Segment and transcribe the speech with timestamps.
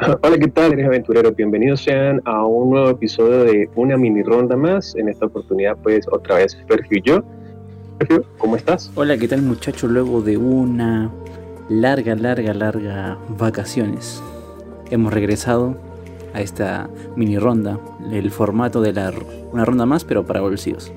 [0.22, 1.36] Hola, ¿qué tal, eres aventureros?
[1.36, 4.94] Bienvenidos sean a un nuevo episodio de una mini ronda más.
[4.96, 7.22] En esta oportunidad, pues, otra vez Sergio y yo.
[7.98, 8.90] Sergio, ¿cómo estás?
[8.94, 9.90] Hola, ¿qué tal, muchachos?
[9.90, 11.10] Luego de una
[11.68, 14.22] larga, larga, larga vacaciones,
[14.90, 15.76] hemos regresado
[16.32, 17.78] a esta mini ronda,
[18.10, 19.12] el formato de la,
[19.52, 20.90] una ronda más, pero para bolsillos.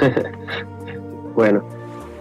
[1.34, 1.64] bueno,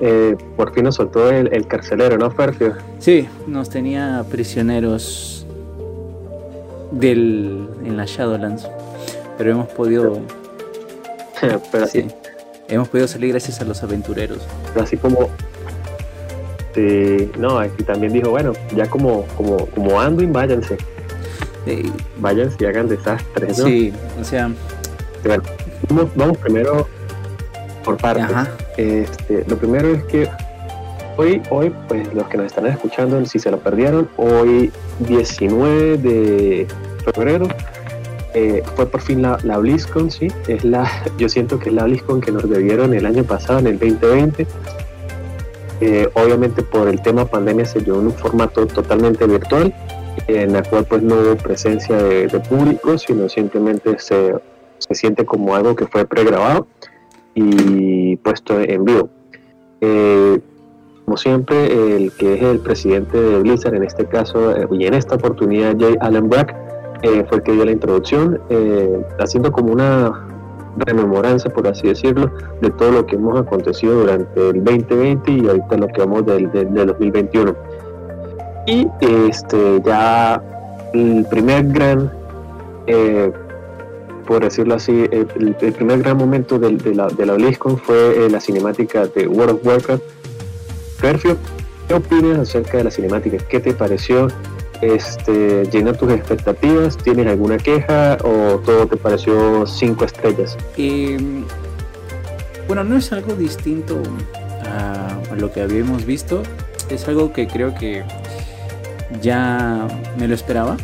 [0.01, 2.73] eh, por fin nos soltó el, el carcelero, ¿no, Sergio?
[2.97, 5.42] Sí, nos tenía prisioneros
[6.93, 8.67] del, en la Shadowlands.
[9.37, 10.19] Pero hemos podido.
[11.71, 12.07] pero así.
[12.67, 14.39] hemos podido salir gracias a los aventureros.
[14.73, 15.29] Pero así como.
[17.37, 20.77] no, aquí también dijo, bueno, ya como, como, como Anduin, váyanse.
[22.17, 23.65] váyanse y hagan desastres, ¿no?
[23.65, 24.51] Sí, o sea.
[25.23, 25.43] Bueno,
[26.15, 26.87] vamos, primero
[27.83, 28.25] por partes.
[28.77, 30.29] Este, lo primero es que
[31.17, 36.67] hoy, hoy, pues los que nos están escuchando, si se lo perdieron, hoy 19 de
[37.05, 37.47] febrero
[38.33, 41.83] eh, fue por fin la, la, BlizzCon, sí, es la, yo siento que es la
[41.83, 44.47] BlizzCon que nos debieron el año pasado, en el 2020.
[45.81, 49.73] Eh, obviamente por el tema pandemia se dio en un formato totalmente virtual,
[50.27, 54.35] en la cual pues no hubo presencia de, público, sino simplemente se,
[54.77, 56.67] se, siente como algo que fue pregrabado
[57.35, 59.09] y puesto en vivo.
[59.81, 60.39] Eh,
[61.05, 65.15] como siempre, el que es el presidente de Blizzard, en este caso, y en esta
[65.15, 66.55] oportunidad, Jay Allen Brack,
[67.03, 70.25] eh, fue el que dio la introducción, eh, haciendo como una
[70.77, 72.31] rememoranza, por así decirlo,
[72.61, 76.49] de todo lo que hemos acontecido durante el 2020 y ahorita lo que vamos del,
[76.49, 77.53] 2021.
[78.67, 80.41] Y este ya
[80.93, 82.09] el primer gran,
[82.87, 83.29] eh,
[84.25, 89.07] por decirlo así, el, primer gran momento de, la, de la BlizzCon fue la cinemática
[89.07, 90.03] de World of Warcraft.
[91.03, 91.37] Perfio,
[91.89, 93.37] ¿qué opinas acerca de la cinemática?
[93.49, 94.29] ¿Qué te pareció?
[94.83, 96.97] este, llena tus expectativas?
[96.97, 100.57] ¿Tienes alguna queja o todo te pareció cinco estrellas?
[100.77, 101.45] Em,
[102.67, 104.01] bueno, no es algo distinto
[104.65, 106.43] a, lo que habíamos visto.
[106.89, 108.03] Es algo que creo que
[109.21, 109.87] ya
[110.17, 110.77] me lo esperaba.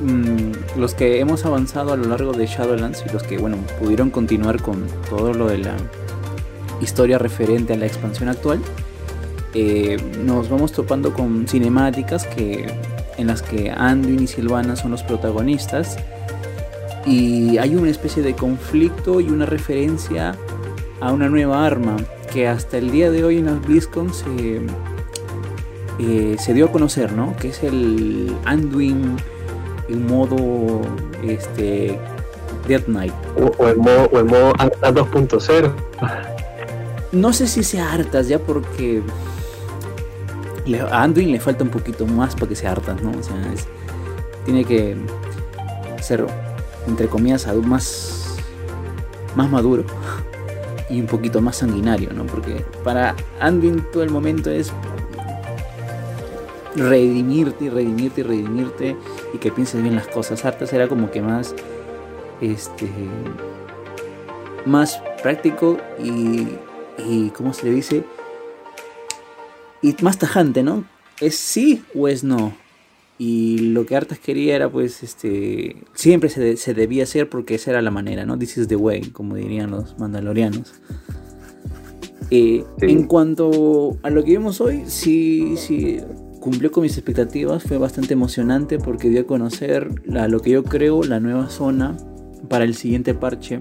[0.00, 4.10] Mm, los que hemos avanzado a lo largo de Shadowlands y los que bueno pudieron
[4.10, 5.76] continuar con todo lo de la
[6.80, 8.60] historia referente a la expansión actual,
[9.54, 12.66] eh, nos vamos topando con cinemáticas que
[13.18, 15.98] en las que Anduin y Silvana son los protagonistas
[17.04, 20.34] y hay una especie de conflicto y una referencia
[21.00, 21.96] a una nueva arma
[22.32, 24.62] que hasta el día de hoy en las BlizzCon se,
[25.98, 27.36] eh, se dio a conocer, ¿no?
[27.36, 29.16] Que es el Anduin
[29.88, 30.80] en modo
[31.22, 31.98] este,
[32.66, 33.12] Death Knight.
[33.36, 35.72] O, el modo, o el modo 2.0.
[37.12, 39.02] No sé si sea hartas ya porque
[40.90, 43.10] a Anduin le falta un poquito más para que se hartas, ¿no?
[43.18, 43.36] O sea,
[44.44, 44.96] tiene que
[46.00, 46.24] ser,
[46.86, 48.36] entre comillas, más,
[49.34, 49.84] más maduro
[50.88, 52.26] y un poquito más sanguinario, ¿no?
[52.26, 54.72] Porque para Anduin todo el momento es
[56.76, 58.96] redimirte y redimirte y redimirte
[59.34, 60.44] y que pienses bien las cosas.
[60.44, 61.54] Hartas era como que más,
[62.40, 62.88] este,
[64.64, 66.48] más práctico y,
[66.98, 68.04] y ¿cómo se le dice?
[69.82, 70.84] Y más tajante, ¿no?
[71.20, 72.54] ¿Es sí o es no?
[73.18, 75.76] Y lo que Artas quería era, pues, este.
[75.94, 78.38] Siempre se, debía hacer porque esa era la manera, ¿no?
[78.38, 80.72] This is the way, como dirían los mandalorianos.
[82.30, 85.98] Eh, en cuanto a lo que vimos hoy, sí, sí,
[86.40, 87.62] cumplió con mis expectativas.
[87.62, 91.96] Fue bastante emocionante porque dio a conocer lo que yo creo la nueva zona
[92.48, 93.60] para el siguiente parche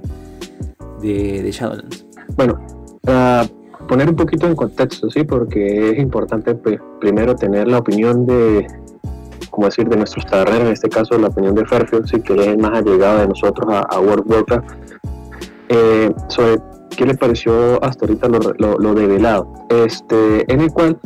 [1.02, 2.06] de, de Shadowlands.
[2.36, 2.66] Bueno,
[3.04, 8.25] uh, poner un poquito en contexto, sí, porque es importante pues, primero tener la opinión
[8.25, 8.68] de,
[9.50, 12.47] como decir, de nuestros taberneros, en este caso la opinión de Fairfield, sí, que es
[12.47, 14.72] el más allegado de nosotros a, World Warcraft,
[15.69, 16.62] eh, sobre
[16.96, 21.00] qué le pareció hasta ahorita lo, lo, develado, este, en el cual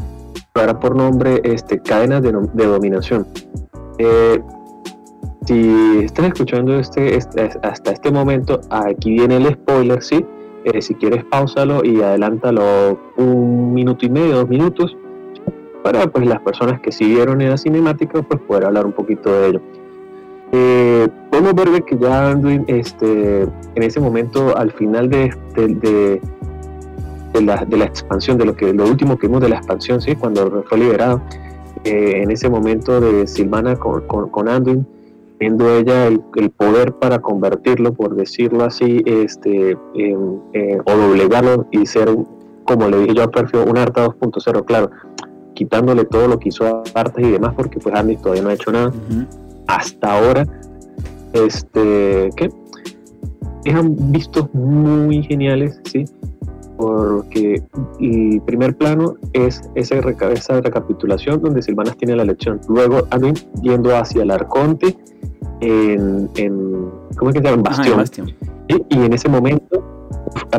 [0.54, 2.32] para por nombre este, cadenas de,
[2.66, 3.28] dominación.
[3.98, 4.42] Eh,
[5.46, 10.26] si estás escuchando este, este, hasta este momento, aquí viene el spoiler, ¿sí?
[10.66, 14.98] Eh, si quieres, pausalo y adelántalo un minuto y medio, dos minutos,
[15.84, 19.48] para pues las personas que siguieron en la cinemática, pues poder hablar un poquito de
[19.50, 19.62] ello.
[20.52, 26.20] Eh, podemos ver que ya Anduin, este, en ese momento, al final de, de,
[27.44, 30.16] la, de, la, expansión, de lo que lo último que vimos de la expansión, ¿sí?
[30.16, 31.22] cuando fue liberado,
[31.84, 34.88] eh, en ese momento de Silvana con, con Anduin,
[35.38, 36.20] teniendo ella el,
[36.52, 42.10] poder para convertirlo, por decirlo así, este, o doblegarlo y ser,
[42.64, 44.92] como le dije yo a Perfio, un Arta 2.0, claro,
[45.54, 48.54] quitándole todo lo que hizo a Arta y demás, porque pues Andy todavía no ha
[48.54, 48.92] hecho nada.
[49.68, 50.46] hasta ahora,
[51.34, 52.50] este, ¿qué?
[53.72, 56.06] han visto muy geniales, ¿sí?
[56.78, 57.64] Porque
[58.00, 62.60] el primer plano es esa, esa recapitulación donde Silvanas tiene la lección.
[62.68, 64.98] Luego Anduin yendo hacia el Arconte
[65.62, 67.64] en, en ¿cómo es que se llama?
[67.64, 68.34] Bastión.
[68.68, 69.85] Y, en ese momento,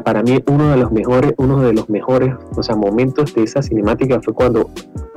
[0.04, 3.62] para mí uno de los mejores, uno de los mejores, o sea, momentos de esa
[3.62, 4.70] cinemática fue cuando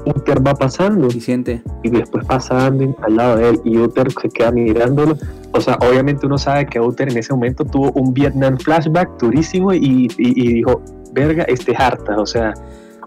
[0.06, 4.30] Uther va pasando y siente y después pasando al lado de él y Uther se
[4.30, 5.18] queda mirándolo.
[5.52, 9.74] O sea, obviamente uno sabe que Uther en ese momento tuvo un Vietnam flashback durísimo
[9.74, 10.82] y, dijo,
[11.14, 12.54] verga, este es harta, o sea,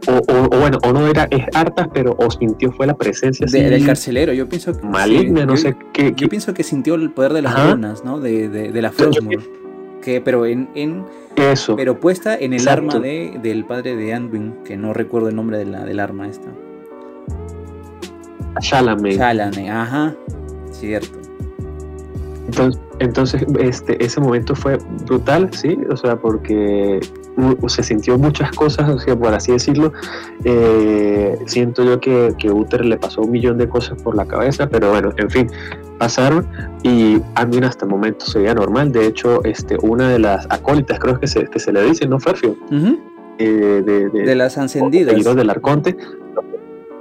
[0.08, 4.32] o, bueno, o no era es hartas, pero o sintió fue la presencia del carcelero.
[4.32, 7.70] Yo pienso que maligna, no sé qué, Yo pienso que sintió el poder de las
[7.70, 8.18] runas, ¿no?
[8.18, 9.61] De, de, la Frostmourne.
[10.02, 11.04] Que, pero en, en
[11.36, 15.36] eso pero puesta en el arma de, del padre de Anduin que no recuerdo el
[15.36, 16.50] nombre de la, del arma esta
[18.60, 19.16] Chalamet.
[19.16, 20.14] Chalamet, ajá,
[20.70, 21.18] cierto.
[22.46, 27.00] Entonces, entonces este, ese momento fue brutal, sí, o sea, porque
[27.66, 29.92] se sintió muchas cosas, o sea, por así decirlo.
[30.44, 34.68] Eh, siento yo que, que Uther le pasó un millón de cosas por la cabeza,
[34.68, 35.50] pero bueno, en fin,
[36.02, 36.48] pasaron
[36.82, 38.90] y Anduin hasta el momento se veía normal.
[38.90, 42.18] De hecho, este, una de las acólitas, creo que se, que se le dice, ¿no,
[42.18, 42.56] Ferfio?
[43.38, 45.14] Eh, de, de, las encendidas.
[45.36, 45.96] del Arconte,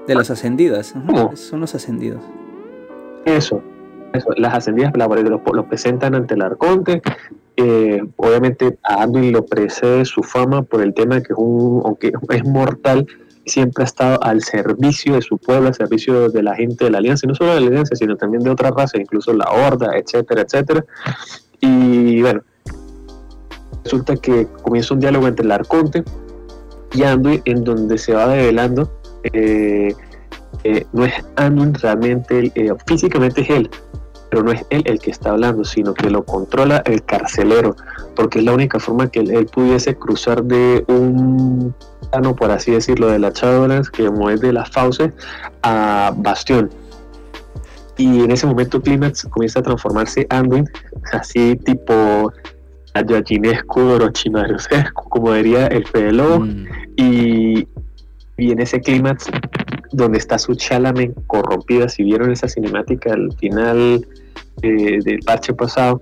[0.08, 0.94] de las ascendidas.
[1.34, 2.22] Son los ascendidos.
[3.26, 3.64] Eso,
[4.14, 4.30] eso.
[4.38, 7.02] Las ascendidas lo, lo presentan ante el arconte.
[7.58, 11.82] Eh, obviamente a Anduin lo precede su fama por el tema de que es un,
[11.84, 13.08] aunque es mortal,
[13.46, 17.00] siempre ha estado al servicio de su pueblo, al servicio de la gente de la
[17.00, 19.98] alianza, y no solo de la alianza, sino también de otras razas, incluso la horda,
[19.98, 20.86] etcétera, etcétera.
[21.60, 22.42] Y bueno,
[23.84, 26.04] resulta que comienza un diálogo entre el arconte
[26.94, 28.92] y Anduin en donde se va develando
[29.34, 29.94] eh,
[30.64, 33.70] eh, no es Anduin realmente, eh, físicamente es él,
[34.32, 37.76] pero no es él el que está hablando, sino que lo controla el carcelero,
[38.16, 41.76] porque es la única forma que él, pudiese cruzar de un
[42.10, 45.12] plano, por así decirlo, de la Shadowlands, que mueve de las fauces,
[45.64, 46.70] a Bastión.
[47.98, 50.66] Y en ese momento Climax comienza a transformarse Anduin,
[51.12, 52.32] así tipo
[52.94, 56.68] Ayachinescu, Orochimarusescu, como diría el Fede Lobo, mm.
[56.96, 57.68] y
[58.42, 59.30] y en ese clímax
[59.92, 64.08] donde está su Chalamet corrompida, si vieron esa cinemática al final
[64.64, 66.02] eh, del parche pasado,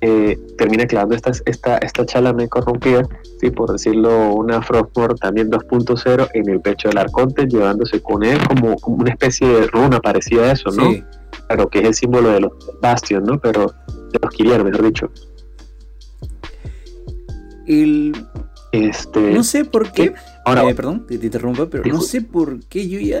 [0.00, 3.02] eh, termina clavando esta, esta, esta Chalamet corrompida,
[3.40, 3.50] ¿sí?
[3.50, 8.76] por decirlo, una Frostmourne también 2.0 en el pecho del Arconte, llevándose con él como,
[8.86, 10.94] una especie de runa parecida a eso, ¿no?
[11.46, 13.38] Claro, que es el símbolo de los Bastion, ¿no?
[13.38, 13.74] Pero
[14.12, 15.10] de los Kiriar, mejor dicho.
[17.66, 18.16] El...
[18.72, 20.14] Este, no sé por qué.
[20.46, 23.20] Ahora, eh, perdón, te, te, interrumpo, pero no sé por qué yo ya.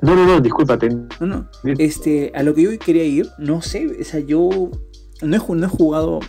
[0.00, 0.90] no, no, no, discúlpate.
[1.18, 1.48] No, no.
[1.64, 4.70] Este, a lo que yo quería ir, no sé, o sea, yo
[5.22, 6.20] no he, no he jugado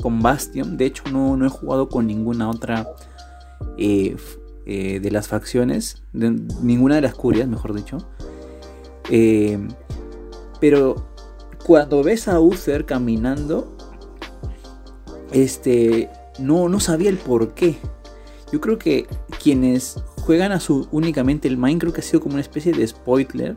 [0.00, 2.88] con Bastion, de hecho, no, no he jugado con ninguna otra
[3.76, 4.16] eh,
[4.64, 6.30] eh, de las facciones, de,
[6.62, 7.98] ninguna de las curias, mejor dicho.
[10.58, 11.06] pero
[11.66, 13.76] cuando ves a Uther caminando,
[15.32, 16.08] este,
[16.38, 17.76] no, no sabía el por qué.
[18.52, 19.06] Yo creo que
[19.42, 22.86] quienes juegan a su únicamente el Mind creo que ha sido como una especie de
[22.86, 23.56] spoiler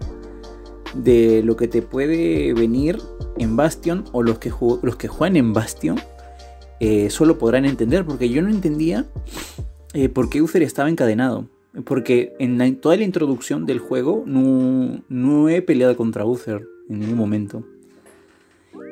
[0.95, 2.99] de lo que te puede venir
[3.37, 5.99] en Bastion o los que, los que juegan en Bastion
[6.79, 9.05] eh, solo podrán entender porque yo no entendía
[9.93, 11.47] eh, por qué Uther estaba encadenado.
[11.85, 17.17] Porque en toda la introducción del juego no, no he peleado contra Uther en ningún
[17.17, 17.63] momento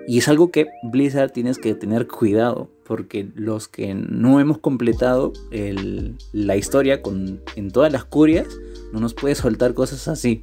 [0.07, 5.33] y es algo que Blizzard tienes que tener cuidado, porque los que no hemos completado
[6.31, 8.47] la historia con, en todas las curias,
[8.93, 10.41] no nos puede soltar cosas así.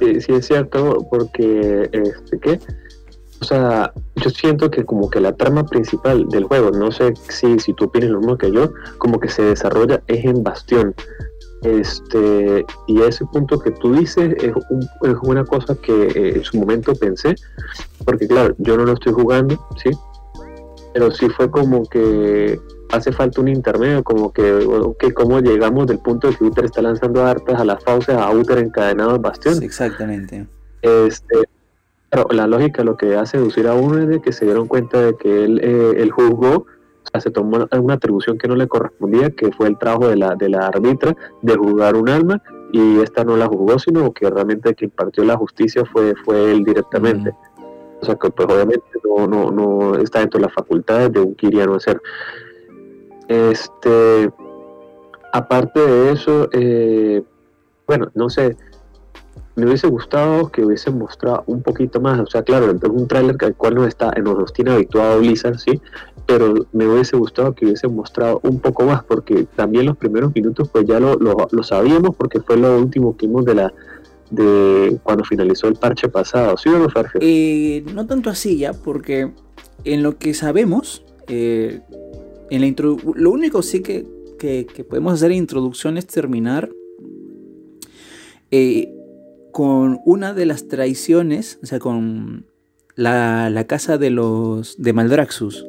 [0.00, 2.58] Sí, es cierto, porque, este, ¿qué?
[3.42, 7.58] O sea, yo siento que como que la trama principal del juego, no sé si,
[7.58, 10.94] si tú opinas lo mismo que yo, como que se desarrolla es en Bastión.
[11.66, 14.54] Este, y ese punto que tú dices es,
[15.22, 17.34] una cosa que eh, en su momento pensé,
[18.04, 19.90] porque claro, yo no lo estoy jugando, ¿sí?
[20.94, 22.60] Pero sí fue como que
[22.92, 24.64] hace falta un intermedio, como que,
[25.00, 28.30] que cómo llegamos del punto de que Uther está lanzando hartas a las fauces a
[28.30, 29.60] Uther encadenado en bastión.
[29.60, 30.46] exactamente.
[30.82, 31.42] Este,
[32.10, 35.00] pero la lógica lo que hace seducir a uno es de que se dieron cuenta
[35.00, 36.66] de que él, eh, él juzgó
[37.20, 40.48] se tomó una atribución que no le correspondía, que fue el trabajo de la, de
[40.48, 42.42] la árbitra de juzgar un alma,
[42.72, 46.64] y esta no la juzgó, sino que realmente quien impartió la justicia fue, fue él
[46.64, 47.32] directamente.
[48.00, 51.34] O sea que pues obviamente no, no, no está dentro de las facultades de un
[51.34, 52.00] quiriano hacer.
[53.28, 54.30] Este,
[55.32, 57.22] aparte de eso, eh,
[57.86, 58.56] bueno, no sé,
[59.56, 63.36] me hubiese gustado que hubiesen mostrado un poquito más, o sea, claro, es un tráiler
[63.40, 65.80] al cual no está, nos tiene habituado Blizzard, sí,
[66.26, 70.68] pero me hubiese gustado que hubiesen mostrado un poco más, porque también los primeros minutos
[70.68, 73.72] pues ya lo, lo, sabíamos, porque fue lo último que vimos de la
[74.30, 77.20] de cuando finalizó el parche pasado, ¿sí o no, Sergio?
[77.22, 79.30] Eh, no tanto así ya, porque
[79.84, 81.80] en lo que sabemos, eh,
[82.50, 84.04] en la lo único sí que,
[84.38, 86.70] que, podemos hacer en introducción es terminar
[88.50, 88.92] eh,
[89.52, 92.46] con una de las traiciones, o sea, con
[92.96, 95.66] la, casa de los de Maldraxus,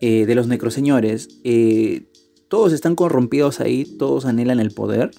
[0.00, 1.28] eh, de los necroseñores.
[1.44, 2.04] Eh,
[2.48, 5.10] todos están corrompidos ahí, todos anhelan el poder.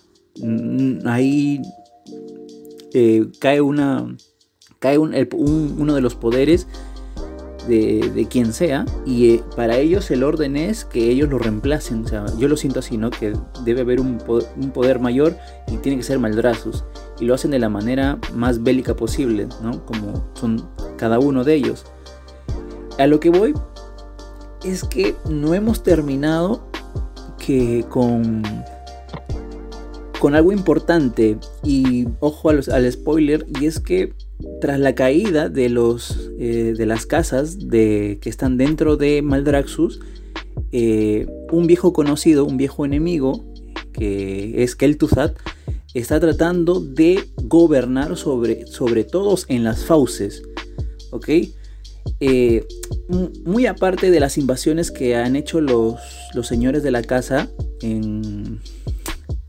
[0.42, 1.62] Mm, ahí
[2.94, 4.16] eh, cae una.
[4.80, 6.68] cae uno de los poderes
[7.68, 12.06] de, quien sea y para ellos el orden es que ellos lo reemplacen.
[12.38, 13.12] Yo lo siento así, ¿no?
[13.12, 13.34] Que
[13.64, 16.84] debe haber un poder, mayor y tiene que ser Maldrazus.
[17.20, 19.86] Y lo hacen de la manera más bélica posible, ¿no?
[19.86, 21.86] Como son cada uno de ellos.
[22.98, 23.54] A lo que voy
[24.63, 26.68] es que no hemos terminado
[27.38, 28.44] que con
[30.22, 34.13] con algo importante y ojo al spoiler y es que
[34.62, 40.00] tras la caída de, los, eh, de las casas de, que están dentro de Maldraxxus,
[40.72, 43.44] eh, un viejo conocido, un viejo enemigo,
[43.94, 45.34] que es Kel'Thuzad,
[45.96, 50.44] está tratando de gobernar sobre, sobre todos en las fauces.
[51.10, 51.30] ¿Ok?
[52.20, 52.65] Eh,
[53.46, 55.96] muy aparte de las invasiones que han hecho los,
[56.34, 57.50] los señores de la casa
[57.81, 58.62] en,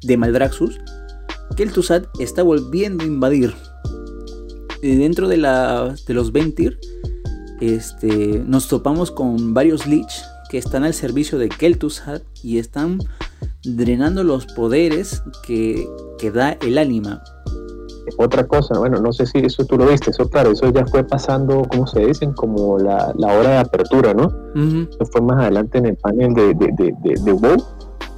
[0.03, 0.81] de Maldraxxus,
[1.57, 3.55] Kel'Thuzad está volviendo a invadir
[4.83, 6.79] dentro de, la, de los Ventir,
[7.61, 12.99] este, nos topamos con varios Lich que están al servicio de Kel'Thuzad y están
[13.65, 15.87] drenando los poderes que,
[16.35, 17.23] da el ánima.
[18.17, 21.05] Otra cosa, bueno, no sé si eso tú lo viste, eso claro, eso ya fue
[21.05, 22.33] pasando, ¿cómo se dicen?
[22.33, 24.33] Como la, hora de apertura, ¿no?
[24.55, 27.57] Eso fue más adelante en el panel de, de, de, WoW,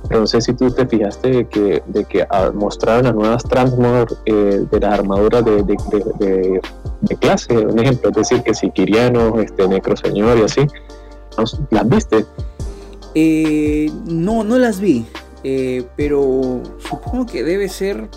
[0.09, 4.09] pero no sé si tú te fijaste de que, de que mostraron las nuevas transmod
[4.27, 9.69] eh, de las armaduras de, de, clase, un ejemplo, es decir, que si Kiriano, este,
[9.69, 10.67] Necroseñor y así,
[11.71, 12.25] ¿las viste?
[13.15, 15.07] Eh, no, no las vi,
[15.45, 18.09] eh, pero supongo que debe ser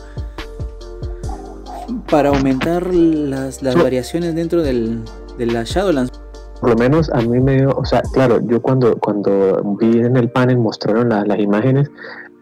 [2.10, 5.03] para aumentar las, las variaciones dentro del,
[5.38, 6.12] de la Shadowlands
[6.60, 10.17] por lo menos a mí me dio, o sea, claro, yo cuando, cuando vi en
[10.17, 11.89] el panel mostraron las imágenes,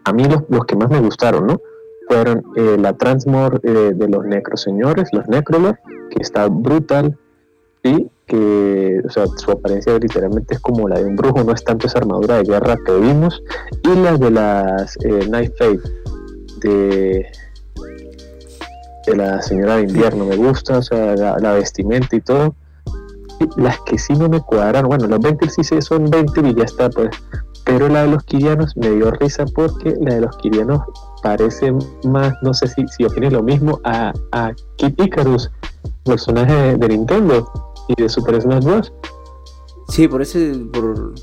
[0.04, 1.60] a mí los, los, que más me gustaron, ¿no?
[2.08, 5.76] Fueron eh, la Transmor eh, de los Necroseñores, los Necrolord,
[6.10, 7.18] que está brutal,
[7.82, 11.62] y que, o sea, su apariencia literalmente es como la de un brujo, no es
[11.62, 13.42] tanto esa armadura de guerra que vimos,
[13.82, 15.80] y la de las eh, Night Fate,
[16.60, 17.26] de
[19.14, 22.54] la Señora de Invierno, me gusta, o sea, la vestimenta y todo
[23.56, 26.90] las que sí no me cuadran, bueno, los 20 sí son 20 y ya está,
[26.90, 27.10] pues.
[27.64, 30.80] Pero la de los kirianos me dio risa porque la de los kirianos
[31.22, 31.72] parece
[32.04, 35.50] más, no sé si, si opines lo mismo, a, a Kid Icarus,
[36.04, 37.50] personaje de, Nintendo
[37.88, 38.92] y de Super Smash Bros.
[39.88, 41.14] Sí, por ese, por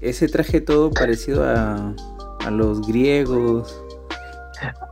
[0.00, 1.94] ese traje todo parecido a,
[2.44, 3.84] a los griegos.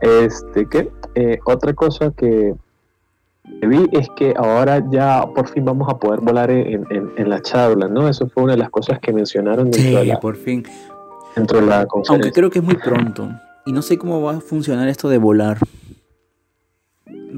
[0.01, 0.91] Este, ¿qué?
[1.15, 2.55] Eh, otra cosa que
[3.67, 7.87] vi es que ahora ya por fin vamos a poder volar en, en, la charla,
[7.87, 8.07] ¿no?
[8.07, 10.63] Eso fue una de las cosas que mencionaron dentro de la, por fin.
[11.35, 13.29] Dentro de la Aunque creo que es muy pronto.
[13.65, 15.57] Y no sé cómo va a funcionar esto de volar.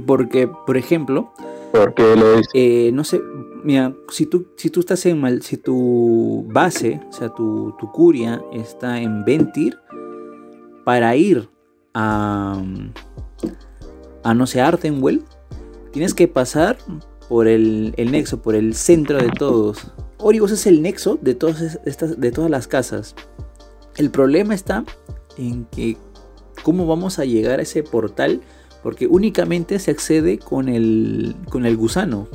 [0.05, 1.33] Porque, por ejemplo...
[1.71, 3.19] Porque lo eh, no sé,
[3.63, 7.91] mira, si tú, si tú estás en mal, si tu base, o sea, tu, tu
[7.91, 9.79] curia está en Ventir,
[10.85, 11.49] para ir
[11.93, 12.61] a,
[14.23, 15.23] a no sé, Artenwell,
[15.93, 16.79] Tienes que pasar
[17.29, 19.91] por el, nexo, por el centro de todos.
[20.17, 23.13] Oribos es el nexo de todas, estas, de todas las casas.
[23.95, 24.83] El problema está
[25.37, 25.97] en que
[26.63, 28.41] cómo vamos a llegar a ese portal
[28.81, 32.27] porque únicamente se accede con el, con el gusano.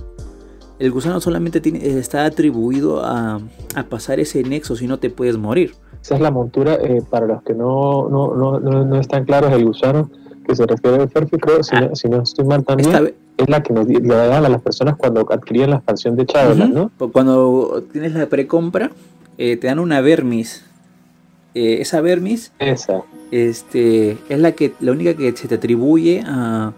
[0.78, 3.40] El gusano solamente tiene, está atribuido a,
[3.88, 5.74] pasar ese nexo si no te puedes morir.
[6.02, 9.64] Esa es la montura, eh, para los que no, no, no, no, están claros, el
[9.64, 10.10] gusano
[10.46, 11.90] que se refiere al perfil, creo, si, ah.
[12.08, 15.70] no, estoy mal también es la que nos le dan a las personas cuando adquirían
[15.70, 16.90] la expansión de Shadowlands, ¿no?
[17.12, 18.90] Cuando tienes la precompra,
[19.38, 20.64] eh, te dan una Vermis.
[21.54, 23.02] Eh, esa Vermis esa.
[23.30, 26.72] Este, es la, que, la única que se te atribuye a,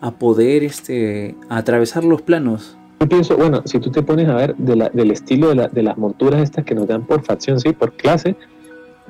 [0.00, 2.76] a poder este, atravesar los planos.
[3.00, 5.96] Yo pienso, bueno, si tú te pones a ver del estilo de, la, de, las
[5.96, 8.34] monturas estas que nos dan por facción, sí, por clase,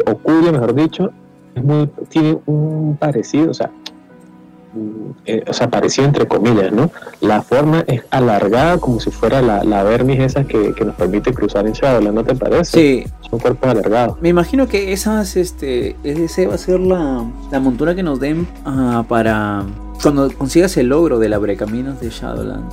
[0.06, 1.10] o cuya, mejor dicho,
[1.54, 3.70] es muy, tiene un parecido, o sea,
[5.24, 6.90] eh, o sea, parecía entre comillas, ¿no?
[7.20, 11.66] La forma es alargada como si fuera la, la vermis esa que, nos permite cruzar
[11.66, 12.78] en Shadowland, ¿no te parece?
[12.78, 13.06] Sí.
[13.28, 14.20] Son cuerpos alargados.
[14.20, 18.46] Me imagino que esas, este, ese va a ser la, la montura que nos den
[18.64, 19.64] ah, para
[20.02, 22.70] cuando consigas el logro de la Brecaminos de Shadowland.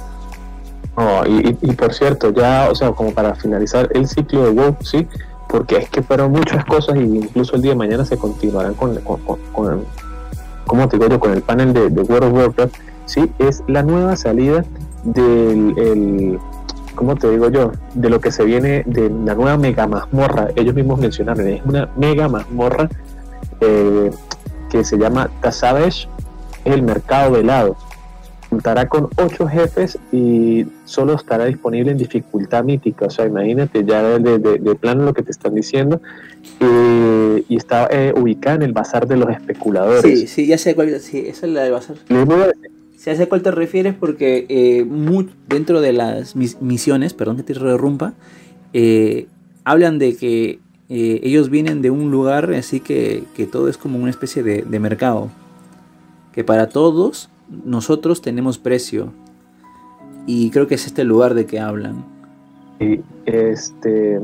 [0.96, 4.78] Oh, y, y, por cierto, ya, o sea, como para finalizar el ciclo de WoW,
[4.80, 5.06] sí,
[5.50, 8.96] porque es que fueron muchas cosas y incluso el día de mañana se continuarán con,
[9.02, 9.20] con,
[9.52, 9.86] con,
[10.66, 12.76] como te digo yo, con el panel de, World of Warcraft,
[13.06, 14.64] sí, es la nueva salida
[15.04, 16.40] del, el,
[16.96, 17.74] ¿cómo te digo yo?
[17.94, 21.90] De lo que se viene de la nueva mega mazmorra, ellos mismos mencionaron, es una
[21.98, 22.88] mega mazmorra
[23.60, 24.12] eh,
[24.70, 26.08] que se llama Tazavesh,
[26.64, 27.76] el mercado velado
[28.56, 33.08] contará con ocho jefes y solo estará disponible en dificultad mítica.
[33.08, 36.02] O sea, imagínate ya de, de, plano lo que te están diciendo.
[36.62, 40.04] Eh, y está eh, ubicada en el bazar de los especuladores.
[40.04, 40.98] Sí, sí, ya sé cuál.
[41.02, 41.98] Sí, esa es la del bazar.
[41.98, 42.16] Sí,
[43.06, 44.88] ya sé a cuál te refieres porque eh,
[45.50, 48.14] dentro de las misiones, perdón que te interrumpa,
[49.66, 54.12] hablan de que ellos vienen de un lugar así que, que todo es como una
[54.12, 55.30] especie de, de mercado.
[56.32, 59.14] Que para todos nosotros tenemos precio.
[60.26, 62.04] Y creo que es este lugar de que hablan.
[62.80, 64.20] Y este,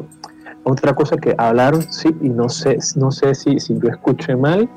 [0.64, 4.70] otra cosa que hablaron, sí, y no sé, no sé si, si yo escuché mal,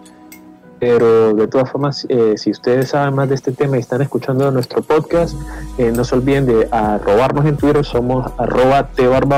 [0.79, 4.51] pero de todas formas, eh, si ustedes saben más de este tema y están escuchando
[4.51, 5.35] nuestro podcast,
[5.79, 8.91] eh, no se olviden de arrobarnos en Twitter, somos arroba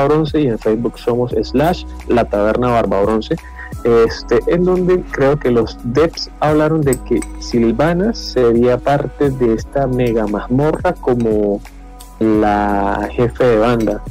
[0.06, 3.36] bronce y en Facebook somos slash la taberna barbabronce
[3.85, 9.87] este, en donde creo que los devs hablaron de que Silvana sería parte de esta
[9.87, 11.61] mega mazmorra como
[12.18, 14.02] la jefe de banda.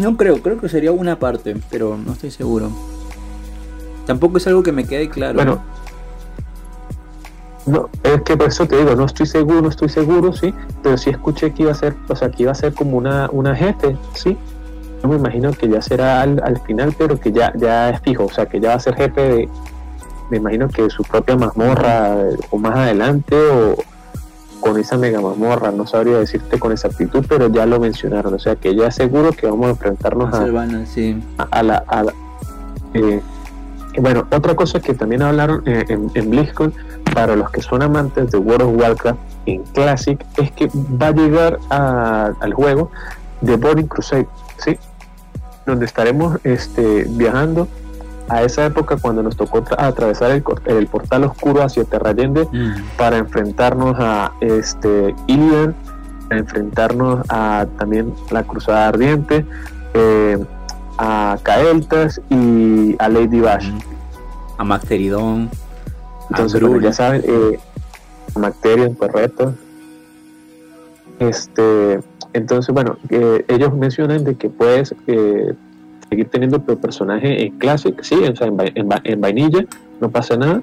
[0.00, 2.70] No creo, creo que sería una parte, pero no estoy seguro.
[4.06, 5.34] Tampoco es algo que me quede claro.
[5.34, 5.62] Bueno,
[7.66, 10.98] no, es que por eso te digo, no estoy seguro, no estoy seguro, sí, pero
[10.98, 13.54] sí escuché que iba a ser, o sea, que iba a ser como una, una
[13.54, 14.36] jefe, sí,
[15.02, 18.30] yo me imagino que ya será al, final, pero que ya, ya es fijo, o
[18.30, 19.48] sea, que ya va a ser jefe de,
[20.30, 22.16] me imagino que su propia mazmorra
[22.50, 23.76] o más adelante o
[24.60, 28.54] con esa mega mazmorra, no sabría decirte con exactitud, pero ya lo mencionaron, o sea
[28.54, 30.44] que ya seguro que vamos a enfrentarnos a,
[31.50, 31.84] a, la...
[31.88, 32.04] A
[32.94, 33.20] eh,
[33.98, 36.72] bueno, otra cosa que también hablaron eh, en, en BlizzCon,
[37.12, 41.12] para los que son amantes de World of Warcraft en Classic, es que va a
[41.12, 42.90] llegar al juego
[43.40, 44.78] de Burning Crusade, ¿sí?
[45.66, 47.68] Donde estaremos este, viajando
[48.28, 52.96] a esa época cuando nos tocó atravesar el, el, portal oscuro hacia Terrayende mm.
[52.96, 55.74] para enfrentarnos a este Ilian,
[56.30, 59.44] a enfrentarnos a también la Cruzada Ardiente,
[59.94, 60.38] eh,
[60.98, 63.68] a Caeltas y a Lady Bash.
[63.68, 63.78] Mm.
[64.58, 65.50] A Macteridon.
[66.30, 67.58] Entonces, ya saben, eh,
[68.38, 69.54] Macterion, correcto.
[71.18, 72.00] Este,
[72.32, 75.54] entonces, bueno, eh, ellos mencionan de que puedes eh,
[76.08, 79.64] seguir teniendo tu personaje en Classic, sí, o sea, en, vainilla,
[80.00, 80.62] no pasa nada.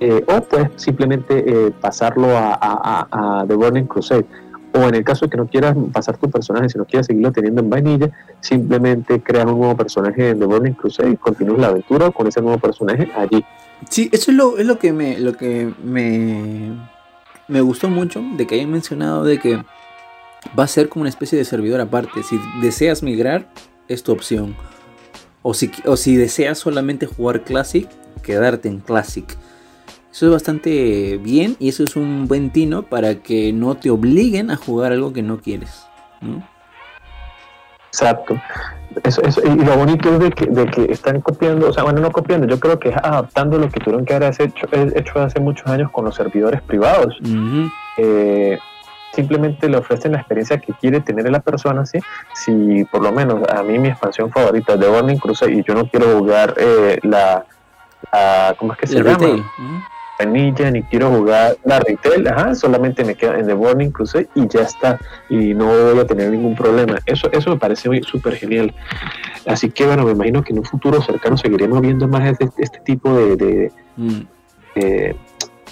[0.00, 4.26] Eh, o puedes simplemente pasarlo a, The Burning Crusade.
[4.74, 7.30] O en el caso de que no quieras pasar tu personaje, si no quieres seguirlo
[7.30, 11.66] teniendo en vainilla, simplemente creas un nuevo personaje en The Burning Crusade y continúas la
[11.68, 13.44] aventura con ese nuevo personaje allí.
[13.90, 16.72] Sí, eso es lo, es lo que me, lo que me,
[17.48, 19.62] me gustó mucho de que hayan mencionado de que
[20.58, 22.22] va a ser como una especie de servidor aparte.
[22.22, 23.48] Si deseas migrar,
[23.88, 24.56] es tu opción.
[25.42, 27.88] O si, o si deseas solamente jugar Classic,
[28.22, 29.26] quedarte en Classic.
[30.12, 34.50] Eso es bastante bien y eso es un buen tino para que no te obliguen
[34.50, 35.86] a jugar algo que no quieres.
[37.88, 38.40] Exacto.
[39.04, 42.10] Eso, y lo bonito es de que, de que, están copiando, o sea, bueno, no
[42.10, 45.66] copiando, yo creo que es adaptando lo que tuvieron que haber hecho, hecho hace muchos
[45.66, 47.18] años con los servidores privados
[49.14, 51.98] simplemente le ofrecen la experiencia que quiere tener la persona, ¿sí?
[52.34, 55.74] Si por lo menos a mí mi expansión favorita es de Burning Crusade y yo
[55.74, 57.44] no quiero jugar eh, la,
[58.58, 59.18] ¿cómo es que se llama?
[60.18, 64.46] Vanilla, ni quiero jugar la retail, ajá, solamente me quedo en The Burning Crusade y
[64.46, 64.98] ya está,
[65.28, 66.98] y no voy a tener ningún problema.
[67.06, 68.72] Eso, eso me parece súper genial.
[69.46, 72.78] Así que bueno, me imagino que en un futuro cercano seguiremos viendo más este, este
[72.80, 74.20] tipo de, de, mm.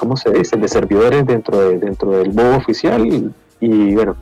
[0.00, 3.06] ¿Cómo se dice?, de servidores dentro, de, dentro del modo oficial.
[3.60, 4.16] Y, bueno,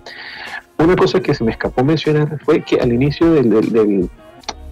[0.76, 3.48] una cosa que se me escapó mencionar fue que al inicio del,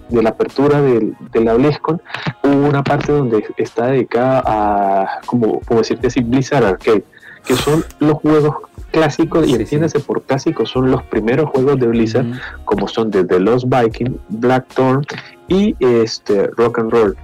[0.09, 2.01] de la apertura del, de la BlizzCon
[2.43, 7.05] hubo una parte donde está dedicada a, como, como decirte así, Blizzard Arcade,
[7.45, 8.57] que son los juegos
[8.91, 12.25] clásicos, y entiéndase por clásicos, son los primeros juegos de Blizzard,
[12.65, 15.05] como son The Lost Viking, Blackthorn
[15.47, 17.17] y este, Rock and Roll,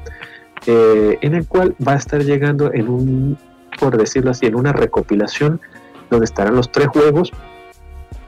[0.68, 3.38] eh, en el cual va a estar llegando en un
[3.80, 5.62] por decirlo así, en una recopilación
[6.10, 7.32] donde estarán los tres juegos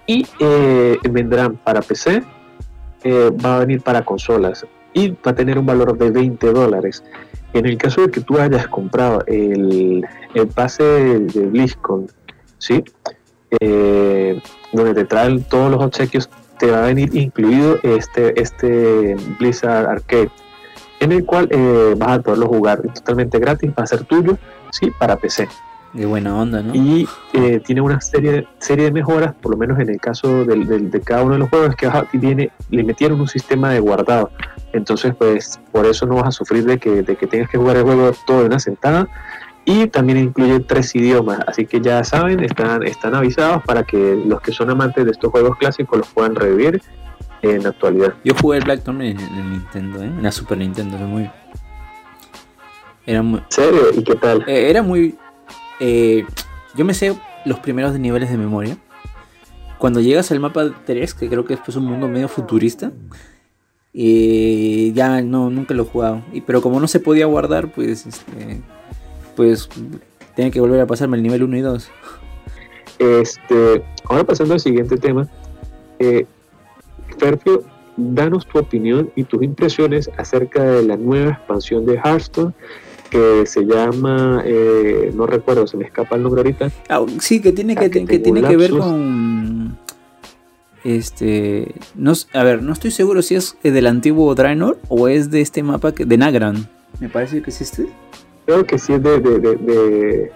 [0.08, 2.24] y eh, vendrán para PC,
[3.04, 7.04] eh, va a venir para consolas y va a tener un valor de 20 dólares.
[7.54, 12.08] En el caso de que tú hayas comprado el, el pase de BlizzCon,
[12.58, 12.84] ¿sí?
[13.60, 14.42] Eh,
[14.74, 16.30] donde te traen todos los obsequios,
[16.60, 20.32] te va a venir incluido este, este Blizzard Arcade,
[21.00, 21.50] en el cual
[21.98, 24.38] vas a poderlo jugar totalmente gratis, va a ser tuyo,
[24.72, 25.48] sí, para PC.
[25.96, 26.76] De buena onda, ¿no?
[26.76, 30.92] Y eh, tiene una serie, serie de mejoras, por lo menos en el caso del,
[30.92, 34.30] de cada uno de los juegos, que viene, le metieron un sistema de guardado.
[34.74, 37.78] Entonces, pues, por eso no vas a sufrir de que, de que tengas que jugar
[37.78, 39.08] el juego todo de una sentada.
[39.64, 44.42] Y también incluye tres idiomas, así que ya saben, están, están avisados para que los
[44.42, 46.82] que son amantes de estos juegos clásicos los puedan revivir
[47.52, 48.14] en la actualidad.
[48.24, 50.08] Yo jugué el Black en, en Nintendo, ¿eh?
[50.08, 51.30] en la Super Nintendo, era muy...
[53.06, 53.42] Era muy...
[53.50, 53.82] ¿Serio?
[53.96, 54.44] ¿Y qué tal?
[54.48, 55.16] Eh, era muy
[55.80, 56.26] eh,
[56.76, 58.78] yo me sé los primeros niveles de memoria.
[59.78, 62.92] Cuando llegas al mapa 3, que creo que es pues un mundo medio futurista,
[63.94, 66.24] eh, ya no, nunca lo he jugado.
[66.32, 68.62] Y, pero como no se podía guardar, pues, este,
[69.36, 69.70] pues
[70.36, 71.90] tenía que volver a pasarme el nivel 1 y 2.
[73.00, 75.28] Este, ahora pasando al siguiente tema,
[76.00, 76.26] eh,
[77.16, 77.64] Ferfio,
[77.98, 82.54] danos tu opinión y tus impresiones acerca de la nueva expansión de Hearthstone
[83.10, 86.72] que se llama, eh, no recuerdo, se me escapa el nombre ahorita.
[86.90, 89.78] Ah, sí, que tiene que, que, tiene que ver con...
[90.84, 95.42] Este, no, a ver, no estoy seguro si es del antiguo Draenor o es de
[95.42, 96.70] este mapa que, de Nagran.
[97.00, 97.88] Me parece que es este.
[98.46, 100.32] Creo que sí es de, de,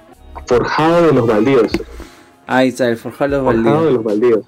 [0.48, 1.72] Forjado de los Baldíos.
[2.48, 4.46] Ahí está, el Forjado de los Forjado de los Baldíos.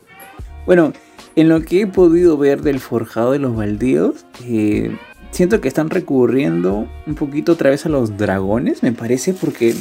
[0.66, 0.92] Bueno,
[1.36, 4.96] en lo que he podido ver del Forjado de los Baldíos, eh,
[5.32, 9.74] siento que están recurriendo un poquito otra vez a los dragones, me parece, porque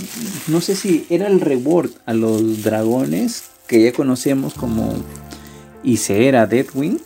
[0.48, 4.94] no sé si era el reward a los dragones que ya conocemos como
[5.82, 7.00] Isera, Deathwing.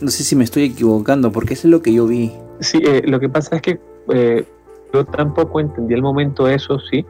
[0.00, 2.32] No sé si me estoy equivocando, porque eso es lo que yo vi.
[2.60, 3.80] Sí, eh, lo que pasa es que
[4.12, 4.44] eh,
[4.92, 7.04] yo tampoco entendí el momento eso, sí.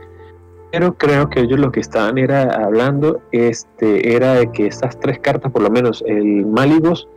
[0.73, 5.19] Pero creo que ellos lo que estaban era hablando este, era de que estas tres
[5.19, 7.09] cartas, por lo menos el Maligos,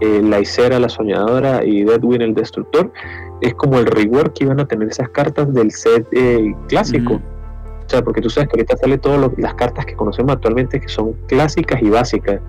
[0.00, 2.92] eh, la Isera, la Soñadora y Deadwin, el Destructor,
[3.40, 7.14] es como el reward que iban a tener esas cartas del set eh, clásico.
[7.14, 10.88] O sea, porque tú sabes que ahorita sale todas las cartas que conocemos actualmente que
[10.88, 12.40] son clásicas y básicas.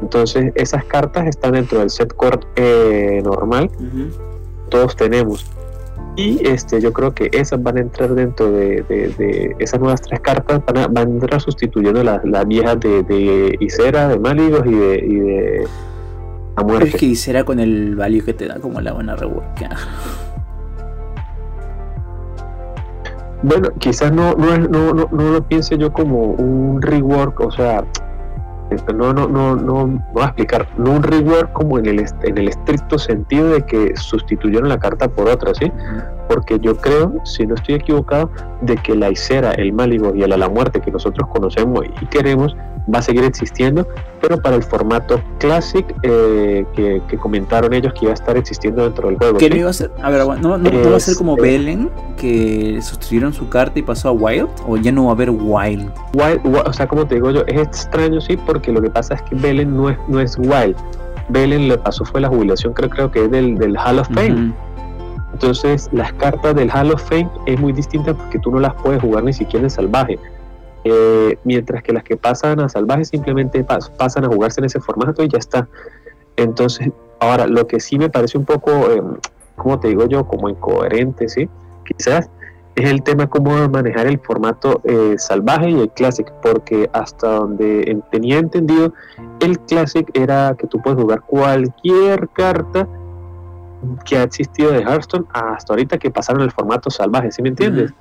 [0.00, 3.70] Entonces, esas cartas están dentro del set core eh, normal.
[4.70, 5.48] Todos tenemos.
[6.16, 10.62] Y este, yo creo que esas van a entrar dentro de, esas nuevas tres cartas,
[10.66, 15.66] van a, van a entrar sustituyendo las, viejas de, de Isera, de Maligos y de
[16.82, 19.46] es que será con el value que te da como la buena rework.
[23.42, 27.84] Bueno, quizás no, no, no, no, no lo piense yo como un rework, o sea,
[28.94, 32.38] no, no, no, no, no voy a explicar, no un rework como en el, en
[32.38, 35.70] el estricto sentido de que sustituyeron la carta por otra, ¿sí?
[36.28, 38.30] Porque yo creo, si no estoy equivocado,
[38.62, 42.06] de que la Isera, el Máligo y el A la Muerte que nosotros conocemos y
[42.06, 42.56] queremos
[42.92, 43.86] va a seguir existiendo,
[44.20, 49.08] pero para el formato Classic eh, que, comentaron ellos que iba a estar existiendo dentro
[49.08, 49.38] del juego.
[49.38, 49.90] ¿Qué no iba a ser?
[50.02, 54.08] A ver, ¿no, no, va a ser como Belen, que sustituyeron su carta y pasó
[54.08, 54.48] a Wild?
[54.66, 55.90] ¿O ya no va a haber Wild?
[56.14, 59.22] Wild, o sea, como te digo yo, es extraño, sí, porque lo que pasa es
[59.22, 60.76] que Belen no es, no es Wild.
[61.28, 64.52] Belen le pasó fue la jubilación, creo, creo que es del, del Hall of Fame.
[65.32, 69.00] Entonces, las cartas del Hall of Fame es muy distinta porque tú no las puedes
[69.00, 70.18] jugar ni siquiera en salvaje.
[70.84, 75.22] Eh, mientras que las que pasan a salvaje simplemente pasan a jugarse en ese formato
[75.22, 75.68] y ya está.
[76.36, 76.90] Entonces,
[77.20, 79.02] ahora, lo que sí me parece un poco, eh,
[79.56, 81.48] como te digo yo, como incoherente, ¿sí?
[81.84, 82.28] Quizás
[82.74, 88.02] es el tema cómo manejar el formato eh, salvaje y el Classic, porque hasta donde
[88.10, 88.92] tenía entendido,
[89.40, 92.88] el Classic era que tú puedes jugar cualquier carta
[94.04, 97.92] que ha existido de Hearthstone hasta ahorita que pasaron el formato salvaje, ¿sí me entiendes?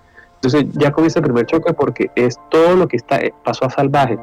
[0.43, 3.69] Entonces ya comienza el primer choque porque es todo lo que está eh, pasó a
[3.69, 4.17] salvaje.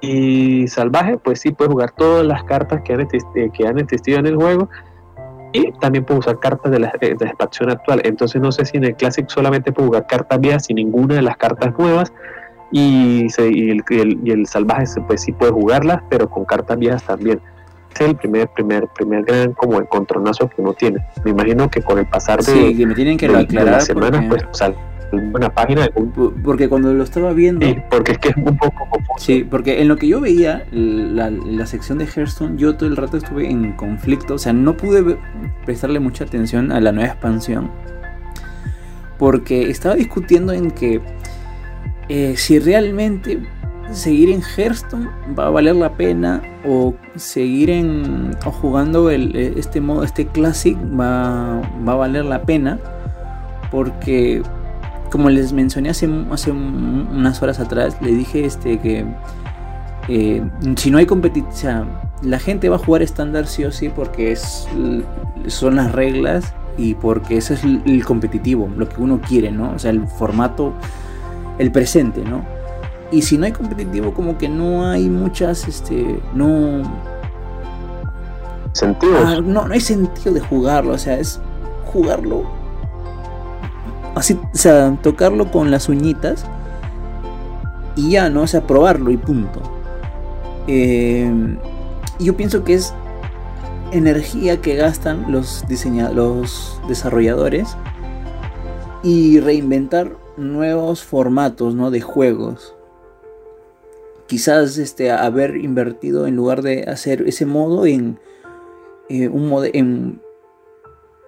[0.00, 4.18] Y salvaje, pues sí, puede jugar todas las cartas que han, eh, que han existido
[4.18, 4.68] en el juego
[5.52, 8.00] y también puede usar cartas de la, de expansión actual.
[8.04, 11.22] Entonces no sé si en el Classic solamente puede jugar cartas viejas sin ninguna de
[11.22, 12.12] las cartas nuevas
[12.72, 13.84] y, el,
[14.24, 17.40] y, el, salvaje pues sí puede jugarlas, pero con cartas viejas también.
[17.94, 21.06] es el primer, primer, primer gran como encontronazo que uno tiene.
[21.24, 24.24] Me imagino que con el pasar de, sí, que me tienen que de, las semanas,
[24.28, 24.74] pues sale
[25.12, 25.88] una página
[26.42, 27.66] Porque cuando lo estaba viendo...
[27.66, 29.18] Sí, porque es que es un poco confuso.
[29.18, 32.96] Sí, porque en lo que yo veía, la, la sección de Hearthstone, yo todo el
[32.96, 35.18] rato estuve en conflicto, o sea, no pude
[35.64, 37.70] prestarle mucha atención a la nueva expansión.
[39.18, 41.00] porque estaba discutiendo en que
[42.08, 43.38] eh, si realmente
[43.92, 49.54] seguir en Hearthstone va a valer la pena o seguir en o jugando el, eh,
[49.56, 52.78] este modo este classic va, va a valer la pena
[53.70, 54.42] porque
[55.12, 59.06] como les mencioné hace, hace unas horas atrás le dije este que
[60.08, 60.42] eh,
[60.76, 61.90] si no hay competición
[62.22, 64.66] la gente va a jugar estándar sí o sí porque es
[65.46, 69.78] son las reglas y porque ese es el competitivo lo que uno quiere no o
[69.78, 70.72] sea el formato
[71.58, 72.42] el presente no
[73.12, 76.82] y si no hay competitivo, como que no hay muchas, este, no...
[78.72, 79.12] Sentido.
[79.18, 81.38] Ah, no, no hay sentido de jugarlo, o sea, es
[81.92, 82.61] jugarlo
[84.14, 86.44] así, o sea, tocarlo con las uñitas
[87.96, 88.42] y ya, ¿no?
[88.42, 89.60] O sea, probarlo y punto.
[90.66, 91.30] Eh,
[92.18, 92.94] yo pienso que es
[93.92, 95.64] energía que gastan los,
[96.14, 97.76] los desarrolladores
[99.02, 101.90] y reinventar nuevos formatos ¿no?
[101.90, 102.74] de juegos
[104.32, 108.18] quizás este, haber invertido en lugar de hacer ese modo en,
[109.10, 110.22] eh, un, en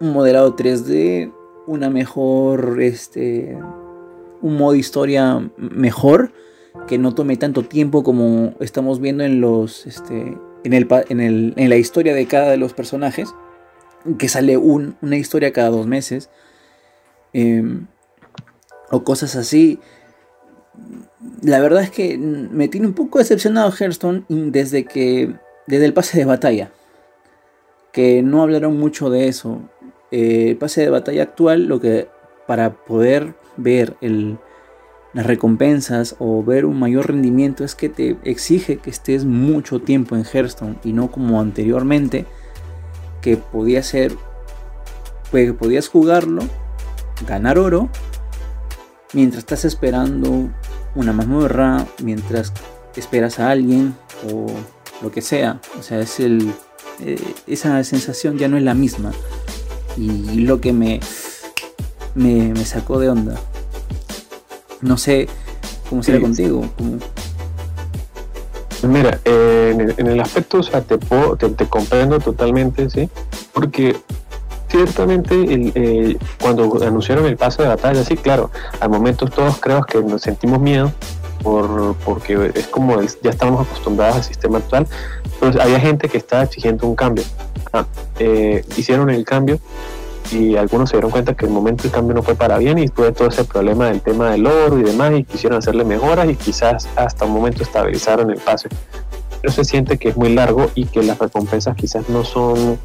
[0.01, 1.31] un modelado 3D,
[1.66, 3.59] una mejor, este,
[4.42, 6.33] un modo historia mejor
[6.87, 11.77] que no tome tanto tiempo como estamos viendo en los, este, en, el, en, la
[11.77, 13.35] historia de cada de los personajes,
[14.18, 16.31] que sale una historia cada dos meses,
[17.33, 17.87] em,
[18.90, 19.79] o cosas así.
[21.42, 25.35] La verdad es que me tiene un poco decepcionado Hearthstone desde que
[25.66, 26.72] desde el pase de batalla
[27.92, 29.62] que no hablaron mucho de eso
[30.16, 32.07] eh, pase de batalla actual lo que
[32.46, 33.96] para poder ver
[35.12, 40.14] las recompensas o ver un mayor rendimiento es que te exige que estés mucho tiempo
[40.14, 42.27] en Hearthstone y no como anteriormente
[43.22, 44.12] que podía ser
[45.33, 46.42] pues podías jugarlo
[47.27, 47.88] ganar oro
[49.14, 50.48] mientras estás esperando
[50.94, 52.53] una mazmorra, mientras
[52.94, 53.96] esperas a alguien
[54.31, 54.46] o
[55.03, 55.61] lo que sea.
[55.77, 56.53] O sea, es el,
[57.00, 59.11] eh, esa sensación ya no es la misma.
[59.96, 61.00] Y lo que me,
[62.14, 63.40] me, sacó de onda.
[64.80, 65.28] No sé
[65.88, 66.64] cómo será contigo.
[68.83, 73.09] Mira, eh, en, el, aspecto, o sea, te, te, comprendo totalmente, ¿sí?
[73.52, 73.96] Porque
[74.68, 75.35] ciertamente
[75.74, 80.22] eh, cuando anunciaron el paso de batalla, sí, claro, al momento todos creo que nos
[80.22, 80.92] sentimos miedo
[81.42, 84.87] por, porque es como ya estamos acostumbrados al sistema actual,
[85.40, 87.24] pero había gente que estaba exigiendo un cambio.
[87.74, 87.87] Ah,
[88.20, 89.58] eh, hicieron el cambio
[90.30, 92.87] y algunos se dieron cuenta que el momento el cambio no fue para bien y
[92.87, 96.37] tuve todo ese problema del tema del oro y demás y quisieron hacerle mejoras y
[96.37, 98.68] quizás hasta un momento estabilizaron el pase.
[99.40, 102.78] Pero se siente que es muy largo y que las recompensas quizás no son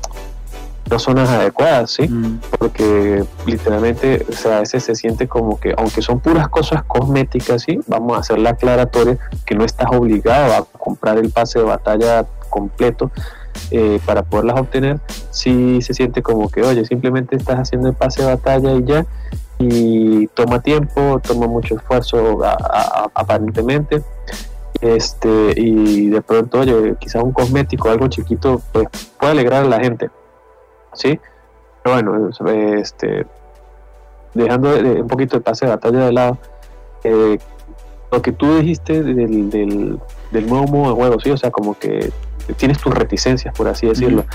[0.89, 2.07] no son las adecuadas, ¿sí?
[2.07, 2.39] Mm.
[2.57, 7.61] Porque literalmente, o sea, a veces se siente como que, aunque son puras cosas cosméticas,
[7.61, 7.79] ¿sí?
[7.85, 12.25] Vamos a hacer la aclaratoria que no estás obligado a comprar el pase de batalla
[12.49, 13.11] completo
[13.71, 18.23] eh, para poderlas obtener, sí se siente como que, oye, simplemente estás haciendo el pase
[18.23, 19.05] de batalla y ya,
[19.59, 22.39] y toma tiempo, toma mucho esfuerzo
[23.13, 24.01] aparentemente,
[24.81, 28.87] este, y de pronto, oye, quizás un cosmético, algo chiquito, pues
[29.19, 30.09] puede alegrar a la gente
[30.93, 31.19] ¿sí?
[31.83, 32.29] Pero bueno,
[32.77, 33.25] este,
[34.33, 36.37] dejando un poquito el pase de batalla de lado,
[37.03, 37.39] eh,
[38.11, 41.31] lo que tú dijiste del, del, nuevo modo de juego, ¿sí?
[41.31, 42.11] O sea, como que
[42.53, 44.25] tienes tus reticencias, por así decirlo.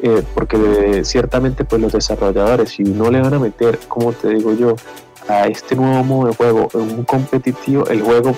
[0.00, 4.52] Eh, porque ciertamente pues los desarrolladores si no le van a meter como te digo
[4.52, 4.76] yo
[5.26, 8.36] a este nuevo modo de juego un competitivo el juego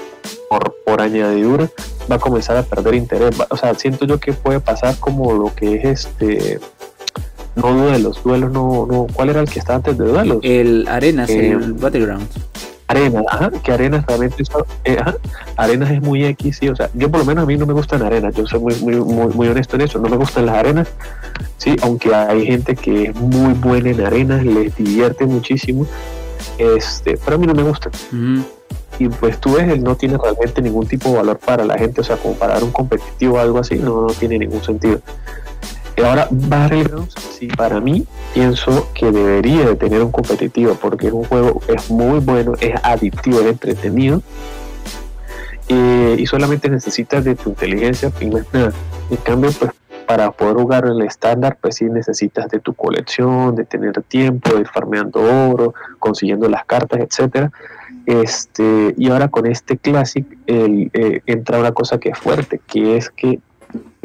[0.48, 1.68] por, por añadidura
[2.08, 5.52] va a comenzar a perder interés o sea siento yo que puede pasar como lo
[5.52, 6.60] que es este
[7.58, 10.38] no duelos, duelos no, no, ¿cuál era el que estaba antes de duelos?
[10.42, 12.28] El Arenas, el eh, Battlegrounds.
[12.88, 14.42] Arenas, ajá, que Arenas realmente
[14.84, 14.98] eh,
[15.56, 17.74] Arenas es muy X, sí, o sea, yo por lo menos a mí no me
[17.74, 20.88] gustan arenas, yo soy muy, muy, muy, honesto en eso, no me gustan las arenas,
[21.58, 25.86] sí, aunque hay gente que es muy buena en arenas, les divierte muchísimo,
[26.56, 27.92] este, pero a mí no me gustan.
[28.98, 32.00] Y pues tú ves, él no tiene realmente ningún tipo de valor para la gente,
[32.00, 35.00] o sea, como para dar un competitivo o algo así, no, no tiene ningún sentido.
[36.04, 41.24] Ahora, Battlegrounds, sí, para mí, pienso que debería de tener un competitivo porque es un
[41.24, 44.22] juego, es muy bueno, es adictivo, es entretenido.
[45.68, 48.72] y solamente necesitas de tu inteligencia y es nada.
[49.10, 49.72] En cambio, pues
[50.08, 54.54] para poder jugar en el estándar, pues sí necesitas de tu colección, de tener tiempo,
[54.54, 57.52] de ir farmeando oro, consiguiendo las cartas, etcétera.
[58.06, 63.10] Este, y ahora con este Classic eh, entra una cosa que es fuerte, que es
[63.10, 63.38] que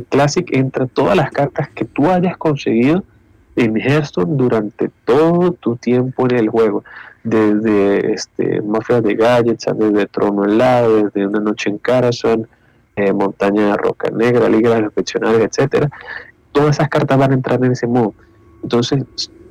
[0.09, 3.03] Classic entra todas las cartas que tú hayas conseguido
[3.55, 6.83] en Hearthstone durante todo tu tiempo en el juego.
[7.23, 12.45] desde este, Mafia de Gadgets, desde Trono Helado, desde Una Noche en Carson,
[12.97, 15.89] eh, Montaña de Roca Negra, Liga de los Pensionarios, etcétera.
[16.51, 18.13] Todas esas cartas van a entrar en ese modo.
[18.61, 19.03] Entonces,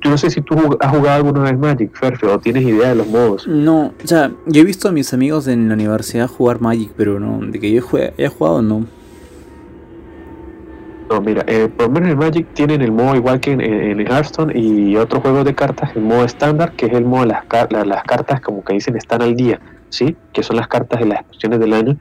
[0.03, 2.95] yo no sé si tú has jugado alguna vez Magic, Ferfe, o tienes idea de
[2.95, 3.47] los modos.
[3.47, 7.19] No, o sea, yo he visto a mis amigos en la universidad jugar Magic, pero
[7.19, 7.81] no, de que yo
[8.17, 8.85] he jugado, no.
[11.09, 13.99] No, mira, eh, por lo menos en Magic tienen el modo igual que en, en,
[13.99, 17.87] Hearthstone y otros juegos de cartas, el modo estándar, que es el modo de las,
[17.87, 20.15] las cartas como que dicen están al día, ¿sí?
[20.31, 21.97] Que son las cartas de las exposiciones del año.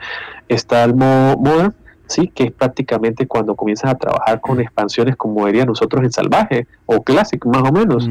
[0.49, 1.75] Está el modo Modern,
[2.07, 2.29] ¿sí?
[2.29, 7.03] Que es prácticamente cuando comienzas a trabajar con expansiones como dirían nosotros en Salvaje o
[7.03, 8.09] Classic, más o menos.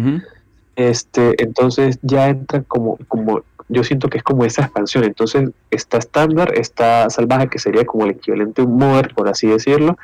[0.75, 5.05] este, entonces ya entra como, como, yo siento que es como esa expansión.
[5.05, 9.47] Entonces está estándar, está salvaje, que sería como el equivalente a un Modern, por así
[9.47, 9.97] decirlo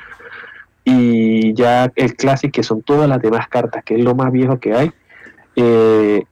[0.90, 4.58] y ya el clásico, que son todas las demás cartas, que es lo más viejo
[4.58, 4.90] que hay.
[5.54, 6.24] Eh,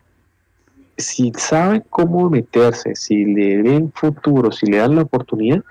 [0.96, 5.62] si saben cómo meterse, si le ven futuro, si le dan la oportunidad,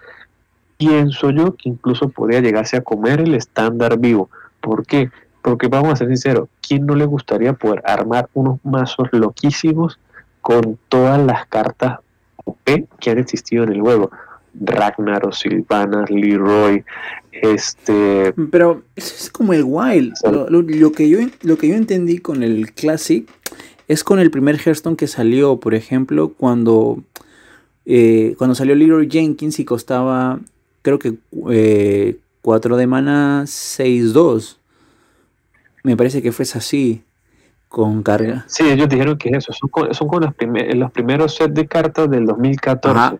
[0.77, 4.29] pienso yo que incluso podría llegarse a comer el estándar vivo.
[4.61, 5.09] ¿Por qué?
[5.41, 9.99] Porque vamos a ser sinceros, ¿quién no le gustaría poder armar unos mazos loquísimos
[10.41, 11.99] con todas las cartas
[12.43, 14.11] OP que han existido en el juego?
[14.61, 16.83] Ragnar o Silvana, Leroy,
[17.31, 18.33] este...
[18.51, 20.13] Pero es como el Wild.
[20.49, 23.27] Lo, que yo, lo que yo entendí con el Classic
[23.87, 27.03] es con el primer Hearthstone que salió, por ejemplo, cuando,
[27.85, 30.39] eh, cuando salió Leroy Jenkins y costaba,
[30.81, 31.15] creo que
[32.41, 34.57] 4 eh, de mana 6-2.
[35.83, 37.03] Me parece que fue así
[37.67, 38.45] con carga.
[38.47, 40.33] Sí, ellos dijeron que eso, son con, son con los,
[40.75, 43.19] los primeros sets de cartas del 2014.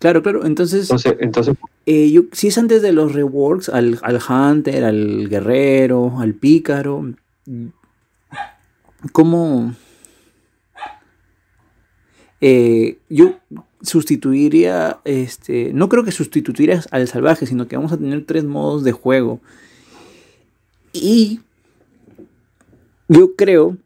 [0.00, 0.46] Claro, claro.
[0.46, 6.18] Entonces, entonces, eh, yo, si es antes de los reworks, al, al, Hunter, al Guerrero,
[6.18, 7.12] al Pícaro,
[9.12, 9.74] ¿cómo?
[12.40, 13.38] Eh, yo
[13.82, 18.84] sustituiría, este, no creo que sustituiría al salvaje, sino que vamos a tener tres modos
[18.84, 19.38] de juego.
[20.94, 21.40] Y
[23.06, 23.76] yo creo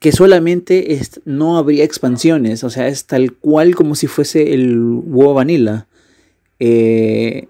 [0.00, 5.34] que solamente no habría expansiones, o sea, es tal cual como si fuese el WoW
[5.34, 5.86] Vanilla.
[6.60, 7.48] Eh,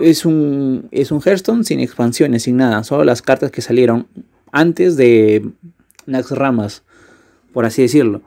[0.00, 4.06] es, un, es un Hearthstone sin expansiones, sin nada, solo las cartas que salieron
[4.52, 5.48] antes de
[6.06, 6.82] Nax Ramas,
[7.52, 8.20] por así decirlo.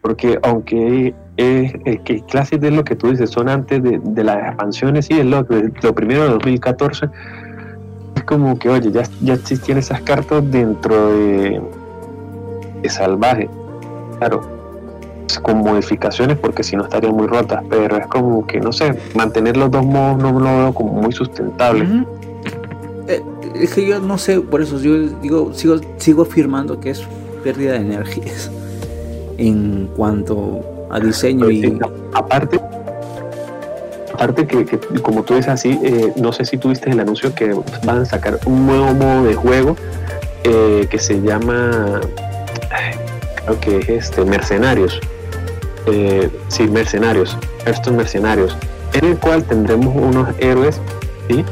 [0.00, 4.48] Porque aunque es el que clase de lo que tú dices son antes de, las
[4.48, 5.46] expansiones, sí, es lo,
[5.82, 7.08] lo primero de 2014
[8.24, 11.60] como que, oye, ya, ya existían esas cartas dentro de,
[12.88, 13.48] Salvaje.
[14.18, 14.42] Claro,
[15.42, 19.56] con modificaciones porque si no estarían muy rotas, pero es como que, no sé, mantener
[19.56, 22.04] los dos modos no lo veo como muy sustentable.
[23.08, 23.22] Eh,
[23.54, 27.02] es que yo no sé, por eso yo digo, sigo, sigo afirmando que es
[27.42, 28.50] pérdida de energías
[29.38, 30.60] en cuanto
[30.90, 31.78] a diseño y...
[32.12, 32.60] Aparte,
[34.14, 34.64] Aparte que,
[35.02, 37.52] como tú dices así, eh, no sé si tuviste el anuncio que
[37.84, 39.76] van a sacar un nuevo modo de juego
[40.44, 42.00] eh, que se llama,
[43.44, 45.00] creo que es este, Mercenarios.
[45.86, 48.56] Eh, sí, Mercenarios, estos Mercenarios,
[48.92, 50.80] en el cual tendremos unos héroes
[51.28, 51.44] ¿sí?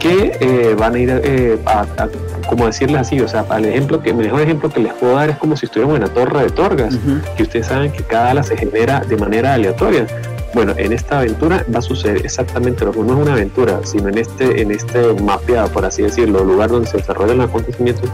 [0.00, 2.08] que van a ir a,
[2.48, 5.30] como decirles así, o sea, el ejemplo que, el mejor ejemplo que les puedo dar
[5.30, 6.98] es como si estuviéramos en la torre de Torgas,
[7.36, 10.06] que ustedes saben que cada ala se genera de manera aleatoria.
[10.52, 13.04] Bueno, en esta aventura va a suceder exactamente lo mismo.
[13.04, 16.88] No es una aventura, sino en este, en este mapeado, por así decirlo, lugar donde
[16.88, 18.10] se desarrollan los acontecimientos,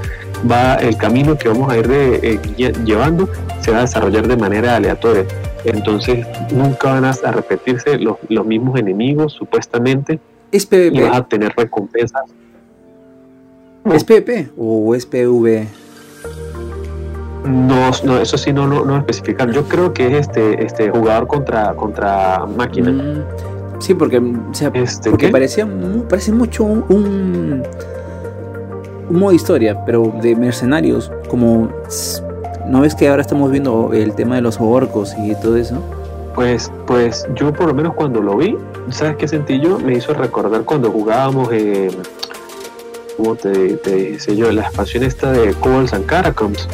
[0.51, 2.38] va el camino que vamos a ir eh,
[2.85, 3.29] llevando
[3.61, 5.25] se va a desarrollar de manera aleatoria.
[5.64, 10.20] Entonces nunca van a, repetirse los, mismos enemigos, supuestamente.
[10.53, 10.96] ¿Es PvP?
[10.96, 12.22] Y vas a tener recompensas.
[13.92, 15.66] ¿Es PvP o es PvE?
[17.46, 19.52] No, no, eso sí no, no, no especifican.
[19.52, 22.90] Yo creo que es este, este jugador contra, contra máquina.
[22.90, 24.20] Mm, sí, porque,
[24.74, 25.66] este, porque parecía
[26.09, 27.62] parece mucho un, un,
[29.11, 31.68] modo de historia, pero de mercenarios, como
[32.66, 35.80] ¿no ves que ahora estamos viendo el tema de los orcos y todo eso?
[36.34, 38.59] Pues, pues yo por lo menos cuando lo vi,
[38.90, 39.78] ¿sabes qué sentí yo?
[39.78, 41.88] Me hizo recordar cuando jugábamos, eh,
[43.16, 44.51] ¿cómo te, te yo?
[44.51, 46.68] La expansión esta de Cobalt and Catacombs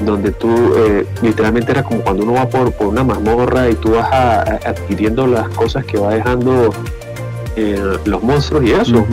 [0.00, 3.92] donde tú eh, literalmente era como cuando uno va por, por una mazmorra y tú
[3.92, 4.12] vas
[4.64, 6.70] adquiriendo las cosas que va dejando
[7.56, 9.04] eh, los monstruos y eso.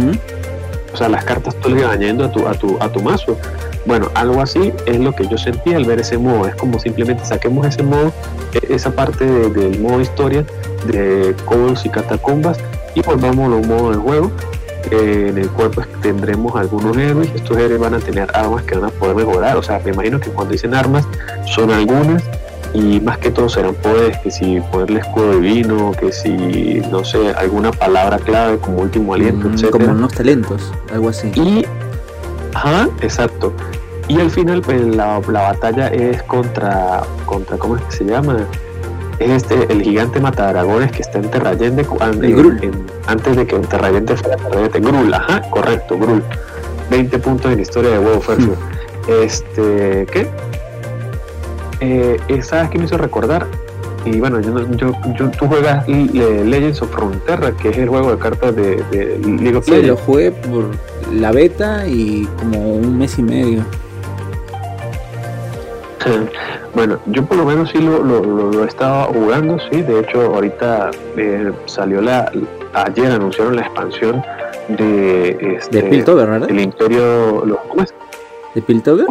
[0.94, 3.38] O sea, las cartas tú le vas añadiendo a tu, a, tu, a tu mazo.
[3.86, 6.48] Bueno, algo así es lo que yo sentí al ver ese modo.
[6.48, 8.14] Es como simplemente saquemos ese modo,
[8.54, 10.46] e, esa parte del modo historia
[10.88, 12.58] de Cobbles y Catacombas
[12.96, 14.32] y volvamos a un modo de juego
[14.92, 17.30] en el cual pues tendremos algunos héroes.
[17.36, 19.58] Estos héroes van a tener armas que van a poder mejorar.
[19.58, 21.08] O sea, me imagino que cuando dicen armas
[21.46, 22.24] son algunas
[22.76, 27.30] y más que todo serán poderes, que si ponerle escudo divino, que si, no sé,
[27.38, 31.32] alguna palabra clave como último aliento, mm, Como unos talentos, algo así.
[31.36, 31.66] Y,
[32.54, 33.54] ajá, exacto.
[34.08, 38.46] Y al final, pues la, batalla es contra, contra, ¿cómo es que se llama?
[39.20, 41.86] Es este, el gigante matadragones que está en Terrayende,
[43.07, 44.80] antes de que Terrayende fuera Terrayende.
[44.80, 46.24] Grul, ajá, correcto, Grul.
[46.89, 49.11] 20 puntos en la historia de WoW mm.
[49.24, 50.28] Este, ¿qué?
[51.80, 53.47] Eh, ¿Sabes qué me hizo recordar?
[54.05, 58.55] Y bueno, yo, yo, tú juegas Legends of Frontera, que es el juego de cartas
[58.55, 58.84] de,
[59.24, 59.82] League of Legends.
[59.82, 60.66] Sí, lo jugué por
[61.11, 63.63] la beta y como un mes y medio.
[66.74, 69.82] Bueno, yo por lo menos sí lo, lo, estaba jugando, sí.
[69.82, 72.32] De hecho, ahorita eh, salió la.
[72.74, 74.24] Ayer anunciaron la expansión
[74.68, 75.56] de.
[75.58, 76.49] Este, de Piltover, ¿verdad?
[76.49, 77.43] El Imperio.
[77.70, 77.93] ¿Cómo es?
[78.53, 79.08] ¿De Piltover?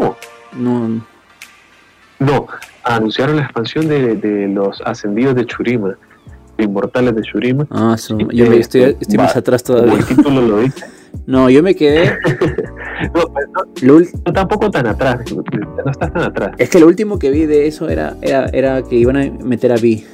[0.52, 1.04] No.
[2.18, 2.46] No,
[2.84, 5.96] anunciaron la expansión de, de los ascendidos de Churima,
[6.58, 7.66] inmortales de Churima.
[7.70, 9.94] Ah, yo me, estoy, estoy más atrás todavía.
[9.94, 10.84] El título lo dice.
[11.26, 12.18] No, yo me quedé.
[13.14, 13.33] no,
[13.82, 16.52] no, tampoco tan atrás, no estás tan atrás.
[16.58, 19.72] Es que lo último que vi de eso era, era, era que iban a meter
[19.72, 20.04] a Vi.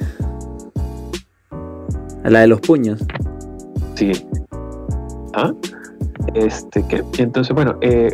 [2.23, 3.03] A la de los puños.
[3.95, 4.11] Sí.
[5.33, 5.51] ¿Ah?
[6.35, 8.11] Este, que, entonces, bueno, eh,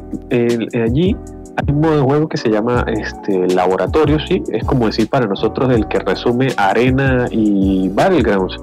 [0.81, 1.15] allí
[1.57, 5.25] hay un modo de juego que se llama este, laboratorio, sí, es como decir para
[5.25, 8.57] nosotros el que resume arena y battlegrounds.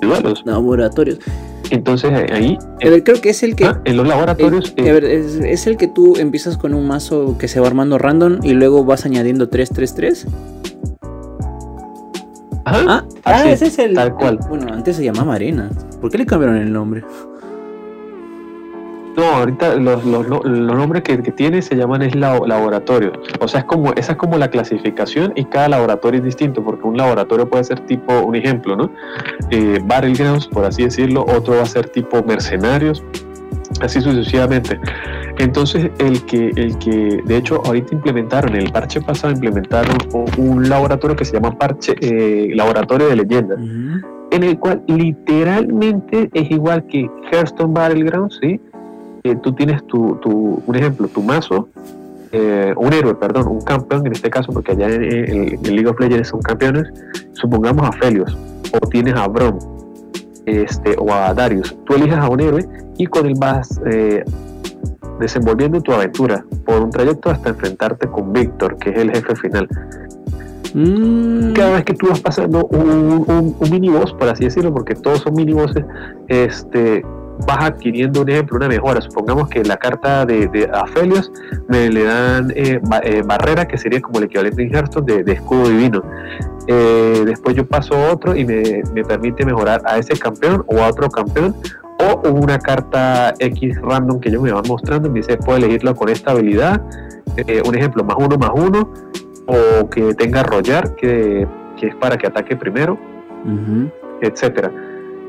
[0.00, 0.42] Duelos.
[0.44, 1.18] Laboratorios.
[1.70, 2.58] Entonces ahí.
[2.78, 3.64] creo que es el que.
[3.66, 4.74] Ah, en los laboratorios.
[4.76, 8.84] es, el que tú empiezas con un mazo que se va armando random y luego
[8.84, 10.26] vas añadiendo 333.
[12.64, 13.94] Ajá, ah, ah ese es el.
[13.94, 14.38] Tal cual.
[14.48, 15.70] bueno, antes se llamaba Arena.
[16.00, 17.02] ¿Por qué le cambiaron el nombre?
[19.16, 23.12] No, ahorita los, los, los nombres que, tiene se llaman es laboratorio.
[23.40, 26.86] O sea, es como, esa es como la clasificación y cada laboratorio es distinto, porque
[26.86, 28.90] un laboratorio puede ser tipo, un ejemplo, ¿no?
[29.50, 33.04] Eh, Battlegrounds, por así decirlo, otro va a ser tipo mercenarios,
[33.82, 34.80] así sucesivamente.
[35.38, 39.96] Entonces, el que, el que, de hecho, ahorita implementaron, en el parche pasado implementaron
[40.38, 43.58] un laboratorio que se llama parche, eh, laboratorio de leyendas,
[44.30, 48.60] en el cual literalmente es igual que Hearthstone Battlegrounds, ¿sí?
[49.42, 51.68] Tú tienes tu, tu, un ejemplo, tu mazo,
[52.32, 56.00] eh, un héroe, perdón, un campeón en este caso, porque allá en, el League of
[56.00, 56.88] Legends son campeones,
[57.34, 58.36] supongamos a Felios,
[58.72, 59.58] o tienes a Brom,
[60.46, 61.76] este, o a Darius.
[61.84, 62.66] Tú eliges a un héroe
[62.96, 64.24] y con él vas eh,
[65.20, 69.68] desenvolviendo tu aventura por un trayecto hasta enfrentarte con Víctor, que es el jefe final.
[70.74, 71.52] Mm.
[71.52, 74.94] Cada vez que tú vas pasando un, un, un mini boss, por así decirlo, porque
[74.94, 75.84] todos son mini bosses,
[76.28, 77.04] este,
[77.46, 79.00] vas adquiriendo un ejemplo, una mejora.
[79.00, 81.32] Supongamos que la carta de, de Aphelios
[81.68, 85.68] me le dan eh, eh, barrera, que sería como el equivalente en Hearthstone de, escudo
[85.68, 86.02] divino.
[86.66, 90.88] Eh, después yo paso otro y me, me, permite mejorar a ese campeón o a
[90.88, 91.54] otro campeón.
[91.98, 95.94] O una carta X random que ellos me van mostrando y me dice, puedo elegirlo
[95.94, 96.82] con esta habilidad.
[97.64, 98.92] un ejemplo, más uno, más uno.
[99.46, 102.98] O que tenga arrollar, que, que es para que ataque primero,
[104.20, 104.72] etcétera.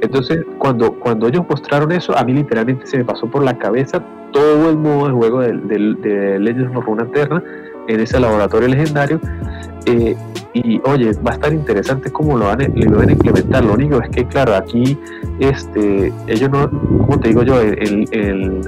[0.04, 4.04] Entonces, cuando, cuando ellos mostraron eso, a mí literalmente se me pasó por la cabeza
[4.34, 7.42] todo el modo de juego de, de, Legends of Runeterra
[7.88, 9.22] en ese laboratorio legendario.
[9.86, 10.18] Eh,
[10.54, 13.64] y oye, va a estar interesante cómo lo van, lo van a implementar.
[13.64, 14.98] Lo único es que, claro, aquí
[15.40, 18.62] este, ellos no, como te digo yo, el, el,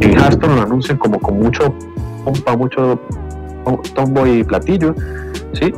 [0.00, 1.72] el, Hearthstone lo anuncian como con mucho
[2.24, 3.00] pompa, mucho
[3.94, 4.96] tombo y platillo,
[5.52, 5.72] ¿sí?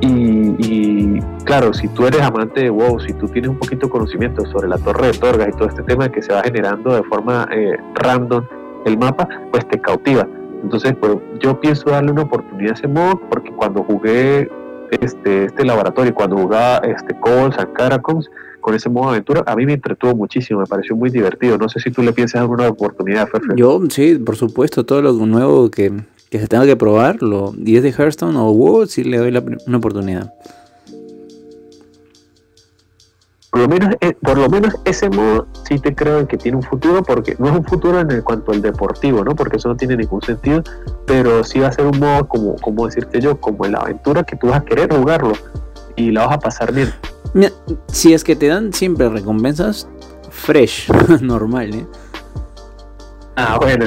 [0.00, 4.44] Y, claro, si tú eres amante de WoW, si tú tienes un poquito de conocimiento
[4.46, 7.48] sobre la torre de Torgas y todo este tema que se va generando de forma
[7.52, 8.44] eh, random
[8.86, 10.26] el mapa, pues te cautiva.
[10.62, 14.50] Entonces, pues yo pienso darle una oportunidad a ese modo porque cuando jugué
[14.90, 19.64] este, este laboratorio, cuando jugaba este Cobalt and Caracoms con ese modo aventura, a mí
[19.64, 21.56] me entretuvo muchísimo, me pareció muy divertido.
[21.56, 23.56] No sé si tú le piensas dar una oportunidad, Ferfer.
[23.56, 25.92] Yo, sí, por supuesto, todo lo nuevo que,
[26.30, 29.78] que se tenga que probar, lo 10 de Hearthstone o WoW, sí le doy una
[29.78, 30.32] oportunidad.
[33.50, 36.62] Por lo, menos, eh, por lo menos ese modo sí te creo que tiene un
[36.62, 39.34] futuro, porque no es un futuro en el cuanto al deportivo, ¿no?
[39.34, 40.62] Porque eso no tiene ningún sentido,
[41.04, 44.22] pero sí va a ser un modo como, como decirte yo, como en la aventura
[44.22, 45.32] que tú vas a querer jugarlo
[45.96, 46.92] y la vas a pasar bien.
[47.88, 49.88] si es que te dan siempre recompensas
[50.30, 50.88] fresh,
[51.20, 51.86] normal, ¿eh?
[53.34, 53.86] Ah, bueno.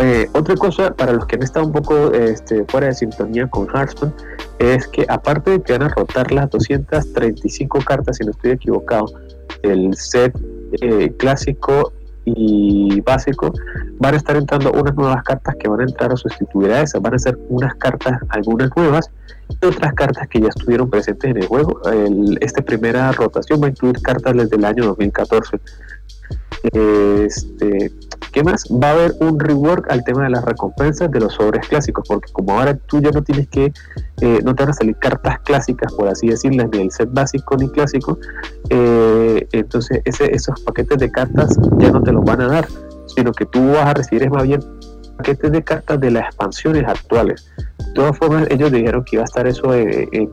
[0.00, 3.68] Eh, otra cosa, para los que han estado un poco este, fuera de sintonía con
[3.68, 4.12] Hearthstone,
[4.58, 9.06] es que aparte de que van a rotar las 235 cartas, si no estoy equivocado,
[9.62, 10.36] el set
[10.80, 11.92] eh, clásico
[12.24, 13.52] y básico,
[13.98, 17.00] van a estar entrando unas nuevas cartas que van a entrar a sustituir a esas.
[17.00, 19.10] Van a ser unas cartas, algunas nuevas,
[19.48, 21.80] y otras cartas que ya estuvieron presentes en el juego.
[22.40, 25.60] esta primera rotación va a incluir cartas desde el año 2014.
[26.72, 27.92] Este,
[28.32, 28.64] ¿Qué más?
[28.64, 32.32] Va a haber un rework al tema de las recompensas de los sobres clásicos, porque
[32.32, 33.72] como ahora tú ya no tienes que,
[34.20, 37.56] eh, no te van a salir cartas clásicas, por así decirlas, ni el set básico
[37.56, 38.18] ni clásico,
[38.70, 42.68] eh, entonces esos paquetes de cartas ya no te los van a dar,
[43.06, 44.60] sino que tú vas a recibir es más bien
[45.16, 47.50] paquetes de cartas de las expansiones actuales.
[47.78, 50.28] De todas formas, ellos dijeron que iba a estar eso eh,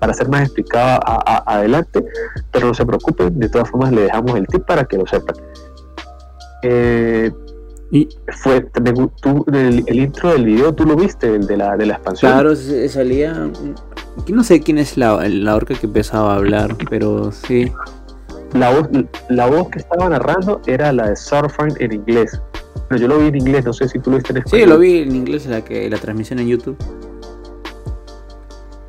[0.00, 1.00] para ser más explicado
[1.46, 2.04] adelante,
[2.52, 5.36] pero no se preocupen, de todas formas le dejamos el tip para que lo sepan.
[6.68, 7.30] Eh,
[7.92, 8.08] y
[8.42, 8.62] fue
[9.22, 11.32] tú, el, intro del video, ¿tú lo viste?
[11.32, 12.32] El de la, de la expansión.
[12.32, 12.56] Claro,
[12.88, 13.48] salía.
[14.28, 17.72] No sé quién es la, la orca que empezaba a hablar, pero sí.
[18.54, 18.88] La voz,
[19.28, 22.40] la voz que estaba narrando era la de Surfing en inglés.
[22.88, 24.64] Pero yo lo vi en inglés, no sé si tú lo viste en español.
[24.64, 26.76] Sí, lo vi en inglés, la, que, la transmisión en YouTube.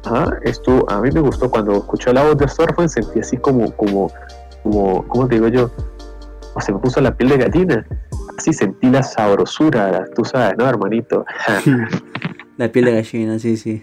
[0.06, 3.72] Ajá, esto, a mí me gustó cuando escuché la voz de Surfing, sentí así como,
[3.76, 4.12] como,
[4.64, 5.70] como, ¿cómo te digo yo?
[6.62, 7.86] Se me puso la piel de gallina.
[8.38, 11.26] Así sentí la sabrosura, tú sabes, ¿no, hermanito?
[12.58, 13.82] la piel de gallina, sí, sí.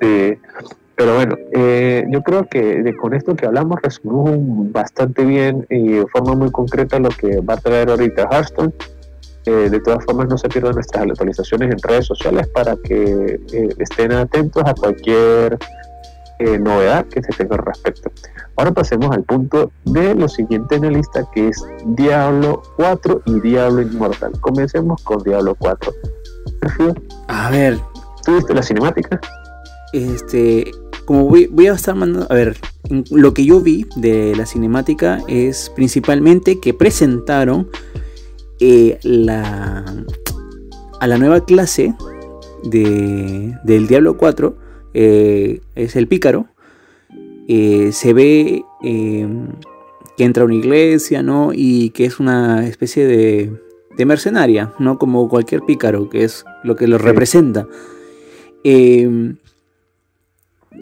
[0.00, 0.38] Sí,
[0.98, 6.06] pero bueno, eh, yo creo que con esto que hablamos resumimos bastante bien y de
[6.08, 8.72] forma muy concreta lo que va a traer ahorita Hearthstone.
[9.46, 13.68] Eh, de todas formas, no se pierdan nuestras actualizaciones en redes sociales para que eh,
[13.78, 15.56] estén atentos a cualquier
[16.60, 18.10] novedad que se tenga al respecto.
[18.58, 23.38] Ahora pasemos al punto de lo siguiente en la lista que es Diablo 4 y
[23.38, 24.32] Diablo Inmortal.
[24.40, 25.92] Comencemos con Diablo 4.
[27.28, 27.78] A ver.
[28.24, 29.20] ¿Tuviste la cinemática?
[29.92, 30.72] Este,
[31.04, 32.56] como voy, a estar mandando, a ver,
[33.12, 37.70] lo que yo vi de la cinemática es principalmente que presentaron
[38.58, 39.84] eh, la,
[41.00, 41.94] a la nueva clase
[42.64, 44.56] de, del Diablo 4,
[44.94, 46.48] eh, es el pícaro,
[47.48, 49.48] eh, se ve em,
[50.16, 51.52] que entra a una iglesia, ¿no?
[51.54, 53.52] Y que es una especie de,
[53.96, 54.98] de, mercenaria, ¿no?
[54.98, 57.66] Como cualquier pícaro, que es lo que lo representa.
[58.64, 59.36] Em,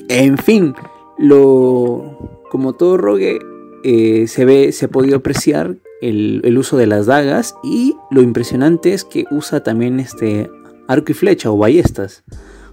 [0.09, 0.75] en fin,
[1.19, 3.39] lo, como todo rogue,
[3.85, 8.93] eh, se ve, se ha podido apreciar el, uso de las dagas y lo impresionante
[8.93, 10.51] es que usa también este
[10.89, 12.25] arco y flecha o ballestas,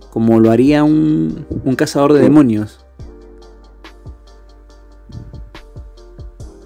[0.10, 2.82] como lo haría un, un cazador de demonios.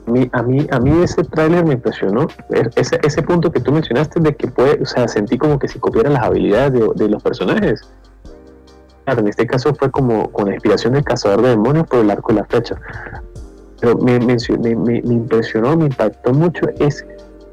[0.07, 2.27] Mí, a mí, a mí ese tráiler me impresionó.
[2.75, 5.79] Ese, ese punto que tú mencionaste de que puede, o sea, sentí como que si
[5.79, 7.81] copiaran las habilidades de, los personajes.
[9.05, 12.11] Claro, en este caso fue como con la inspiración del cazador de demonios por el
[12.11, 12.75] arco y la flecha.
[13.79, 14.35] Pero me, me,
[14.75, 17.05] me, impresionó, me impactó mucho es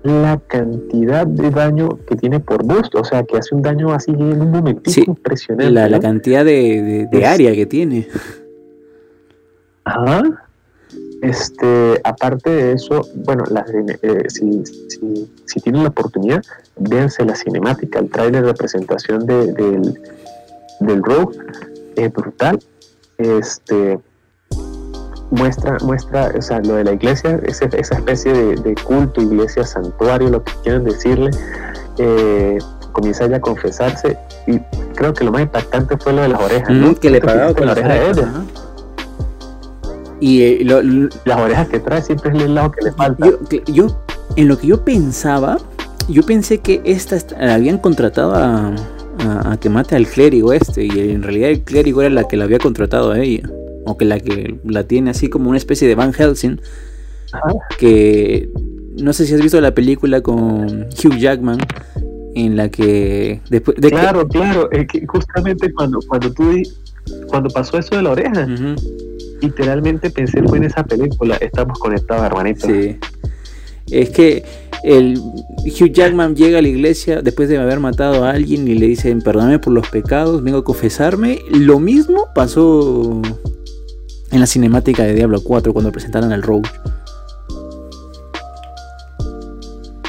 [0.03, 4.11] la cantidad de daño que tiene por busto, o sea, que hace un daño así
[4.11, 5.73] en un momentito impresionante.
[5.73, 8.07] La, la cantidad de, de, área que tiene.
[9.85, 10.44] Ajá.
[11.25, 13.45] Este, aparte de eso, bueno,
[14.03, 14.63] eh, si,
[15.47, 16.43] si, tienen la oportunidad,
[16.77, 19.99] véanse la cinemática, el tráiler de presentación del,
[20.81, 21.35] del Rogue,
[21.97, 22.59] es brutal.
[23.17, 23.99] Este,
[25.31, 30.29] muestra, muestra, o sea, lo de la iglesia, esa, esa especie de, culto, iglesia, santuario,
[30.29, 31.31] lo que quieran decirle,
[31.97, 32.59] eh,
[32.93, 34.59] comienza ya a confesarse y
[34.95, 36.95] creo que lo más impactante fue lo de las orejas, ¿no?
[36.95, 38.33] Que le pagaba con la oreja de ella.
[40.21, 40.65] Y eh,
[41.25, 43.29] las orejas que trae siempre es el lado que le falta.
[43.67, 43.87] Yo,
[44.37, 45.59] en lo que yo pensaba,
[46.09, 47.19] yo pensé que esta
[47.55, 48.75] habían contratado a,
[49.61, 52.59] que mate al clérigo este, y en realidad el clérigo era la que la había
[52.59, 53.49] contratado a ella,
[53.85, 56.61] o que la que la tiene así como una especie de Van Helsing,
[57.79, 58.51] que
[58.99, 61.59] no sé si has visto la película con Hugh Jackman,
[62.35, 66.53] en la que después de claro, claro, es que justamente cuando cuando tú
[67.29, 68.47] cuando pasó eso de la oreja
[69.45, 72.67] literalmente pensé fue en esa película, estamos conectados, hermanito.
[72.67, 72.99] Sí.
[73.91, 74.45] Es que
[74.83, 78.87] el Hugh Jackman llega a la iglesia después de haber matado a alguien y le
[78.87, 81.41] dicen, perdóname por los pecados, vengo a confesarme.
[81.51, 83.23] Lo mismo pasó
[84.31, 86.69] en la cinemática de Diablo 4 cuando presentaron al Rogue.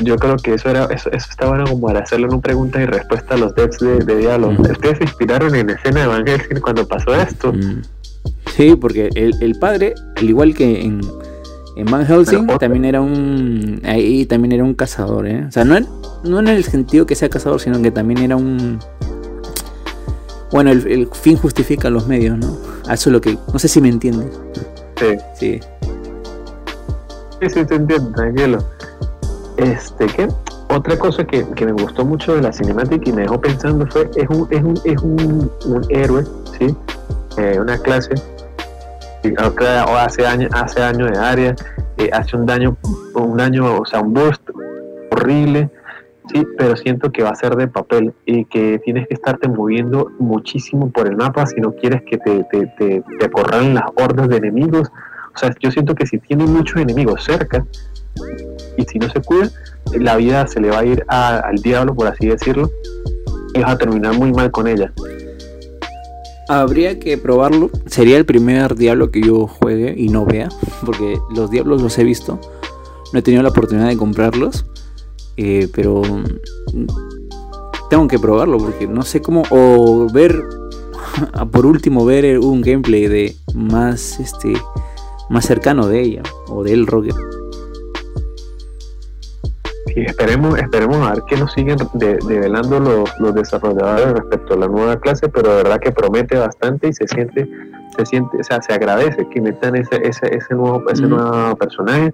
[0.02, 3.36] Yo creo que eso era eso, estaba bueno como para hacerle una pregunta y respuesta
[3.36, 4.50] a los devs de, Diablo.
[4.50, 7.54] ¿Ustedes se inspiraron en la escena de Van Helsing cuando pasó esto?
[7.54, 7.82] Mm.
[8.56, 11.02] Sí, porque el, padre, al igual que en,
[11.76, 13.82] en Van Helsing, también era un.
[13.84, 15.46] Ahí también era un cazador, ¿eh?
[15.46, 15.86] O sea, no en,
[16.24, 18.80] no en el sentido que sea cazador, sino que también era un.
[20.52, 22.58] Bueno, el, fin justifica los medios, ¿no?
[22.84, 23.38] Eso es lo que.
[23.52, 24.40] No sé si me entiendes.
[24.96, 25.18] Sí.
[25.38, 25.60] Sí.
[27.42, 28.60] Sí, sí, te entiendo, tranquilo.
[29.58, 30.30] Este, ¿qué?
[30.70, 34.30] Otra cosa que, me gustó mucho de la cinemática y me dejó pensando fue, es
[34.30, 36.24] un, es un, es un, héroe,
[36.58, 36.74] ¿sí?
[37.38, 38.16] Eh, una clase,
[39.38, 41.56] hace años hace años de área,
[41.98, 42.78] eh, hace un daño,
[43.14, 44.42] un daño, o sea, un burst
[45.12, 45.70] horrible,
[46.32, 50.12] sí, pero siento que va a ser de papel y que tienes que estarte moviendo
[50.20, 54.28] muchísimo por el mapa si no quieres que te, te, te, te acorralen las hordas
[54.30, 54.92] de enemigos.
[55.34, 57.66] O sea, yo siento que si tiene muchos enemigos cerca
[58.78, 59.50] y si no se cuida,
[59.94, 62.70] la vida se le va a ir al diablo, por así decirlo,
[63.54, 64.92] y vas a terminar muy mal con ella.
[66.48, 67.70] Habría que probarlo.
[67.88, 70.50] Sería el primer diablo que yo juegue y no vea,
[70.86, 72.40] porque los diablos los he visto.
[73.14, 74.66] No he tenido la oportunidad de comprarlos.
[75.38, 76.88] Eh, pero mm,
[77.90, 80.42] tengo que probarlo porque no sé cómo o ver
[81.52, 84.54] por último ver un gameplay de más este
[85.30, 87.14] más cercano de ella o del Roger.
[89.96, 94.98] Sí, esperemos, esperemos a ver qué nos siguen develando los, desarrolladores respecto a la nueva
[94.98, 97.50] clase, pero de verdad que promete bastante y se siente,
[97.98, 102.14] se siente, o sea, se agradece que metan ese, ese, ese nuevo, ese nuevo personaje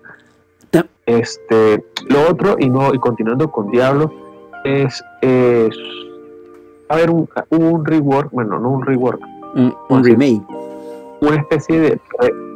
[1.06, 4.12] este, lo otro, y no, y continuando con Diablo,
[4.64, 5.76] es, es
[6.90, 9.22] a ver un, un rework, bueno, no un rework,
[9.90, 10.44] un, remake.
[11.22, 12.00] Una especie de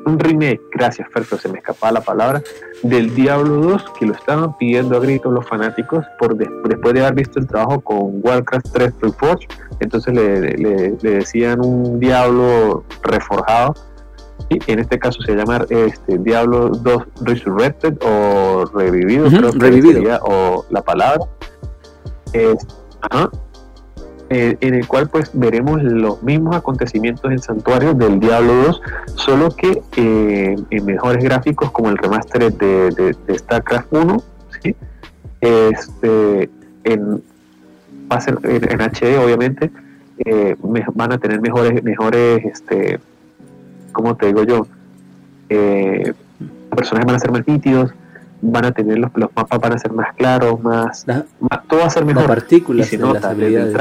[0.05, 2.41] un remake, gracias Ferto, se me escapaba la palabra,
[2.83, 7.15] del Diablo 2 que lo estaban pidiendo a gritos los fanáticos por después de haber
[7.15, 9.47] visto el trabajo con Warcraft 3 Reforged,
[9.79, 10.39] entonces le,
[11.01, 13.73] le decían un Diablo reforjado
[14.49, 20.65] en este caso se llama este, Diablo 2 Resurrected o Revivido, creo que Sería, o
[20.69, 21.25] la palabra.
[24.31, 28.81] Eh, en el cual pues veremos los mismos acontecimientos en Santuario del Diablo 2,
[29.13, 34.23] solo que eh, en mejores gráficos como el remaster de, StarCraft 1,
[35.41, 36.49] este,
[36.85, 37.21] en,
[38.09, 39.69] en, HD obviamente,
[40.25, 40.55] eh,
[40.95, 42.99] van a tener mejores, mejores este,
[43.91, 44.67] como te digo yo,
[46.75, 47.93] personajes van a ser más nítidos,
[48.51, 51.05] van a tener los, mapas van a ser más claros, más,
[51.67, 52.23] todo va a ser mejor.
[52.23, 53.75] Las partículas de las habilidades.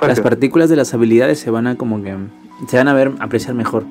[0.00, 2.16] las partículas de las habilidades se van a como que
[2.68, 3.84] se van a ver apreciar mejor.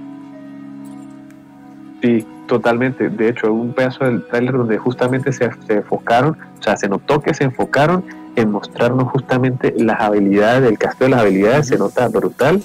[2.02, 3.10] Sí, totalmente.
[3.10, 7.22] De hecho, un pedazo del trailer donde justamente se, se enfocaron, o sea, se notó
[7.22, 8.04] que se enfocaron
[8.36, 12.62] en mostrarnos justamente las habilidades del castillo de las habilidades, se nota brutal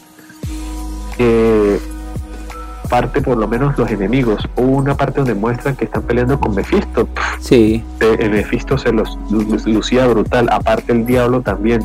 [2.92, 4.46] parte por lo menos los enemigos.
[4.54, 7.08] Hubo una parte donde muestran que están peleando con Mephisto.
[7.40, 7.82] Sí.
[8.00, 9.18] El Mephisto se los
[9.64, 10.50] lucía brutal.
[10.52, 11.82] Aparte el diablo también.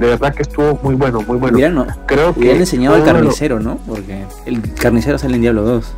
[0.00, 1.56] De verdad que estuvo muy bueno, muy bueno.
[1.70, 3.78] no, Creo que han enseñado al carnicero, ¿no?
[3.86, 5.94] Porque el carnicero sale en Diablo 2.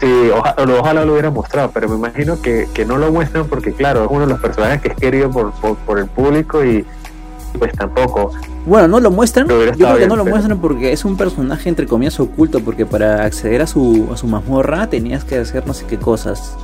[0.00, 4.10] Sí, ojalá lo hubiera mostrado, pero me imagino que, no lo muestran porque, claro, es
[4.10, 6.86] uno de los personajes que es querido por, por el público y
[7.58, 8.32] pues tampoco.
[8.66, 9.48] Bueno, no lo muestran.
[9.48, 13.24] Yo creo que no lo muestran porque es un personaje entre comillas oculto, porque para
[13.24, 16.56] acceder a su, a su mazmorra tenías que hacer no sé qué cosas.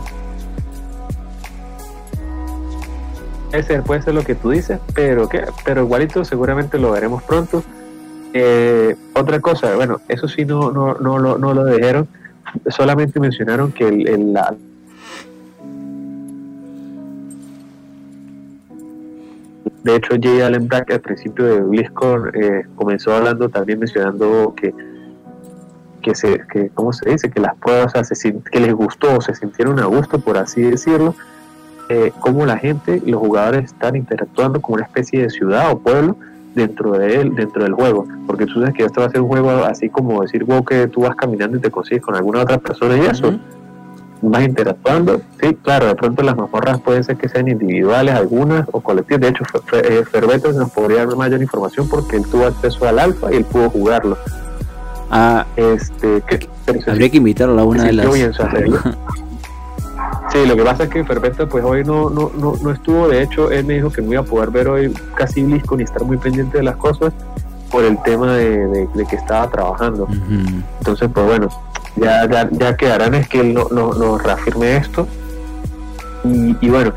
[3.51, 5.45] Puede ser, puede ser lo que tú dices, pero ¿qué?
[5.65, 7.65] pero igualito seguramente lo veremos pronto.
[8.33, 12.07] Eh, otra cosa, bueno, eso sí no, no, no, lo, no lo dijeron,
[12.69, 14.55] solamente mencionaron que el, la,
[19.85, 24.75] De hecho, Jay Allen Black al principio de BlizzCon eh, comenzó hablando también mencionando que
[26.03, 27.93] que se que cómo se dice que las pruebas
[28.51, 31.15] que les gustó se sintieron a gusto por así decirlo
[31.91, 36.17] eh, cómo la gente los jugadores están interactuando como una especie de ciudad o pueblo
[36.55, 38.07] dentro de él dentro del juego.
[38.27, 40.87] Porque tú sabes que esto va a ser un juego así como decir wow que
[40.87, 43.39] tú vas caminando y te consigues con alguna otra persona y eso
[44.23, 45.21] más interactuando.
[45.41, 49.21] Sí, claro, de pronto las mazmorras pueden ser que sean individuales algunas o colectivas.
[49.21, 53.33] De hecho, eh, Ferbeto nos podría dar mayor información porque él tuvo acceso al alfa
[53.33, 54.19] y él pudo jugarlo.
[55.11, 56.23] Ah, este,
[56.87, 58.07] habría que invitarlo a una de las.
[60.33, 63.09] sí, lo que pasa es que Ferbeto pues hoy no, no, no, no estuvo.
[63.09, 65.83] De hecho, él me dijo que me iba a poder ver hoy casi listo ni
[65.83, 67.13] estar muy pendiente de las cosas
[67.71, 70.09] por el tema de, que estaba trabajando.
[70.79, 71.49] Entonces, pues bueno,
[71.97, 75.07] ya, ya, ya quedarán es que él nos no, reafirme esto.
[76.25, 76.93] Y, bueno,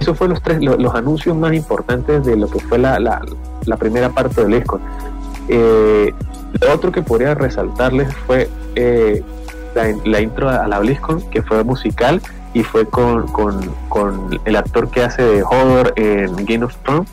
[0.00, 4.10] eso fue los tres los, anuncios más importantes de lo que fue la, la, primera
[4.10, 4.80] parte del ESCON.
[5.48, 6.12] Eh,
[6.60, 9.22] lo otro que podría resaltarles fue eh,
[10.04, 12.20] la, intro a la BlizzCon, que fue musical
[12.54, 17.08] y fue con, con, el actor que hace de Hodor en Game of Thrones.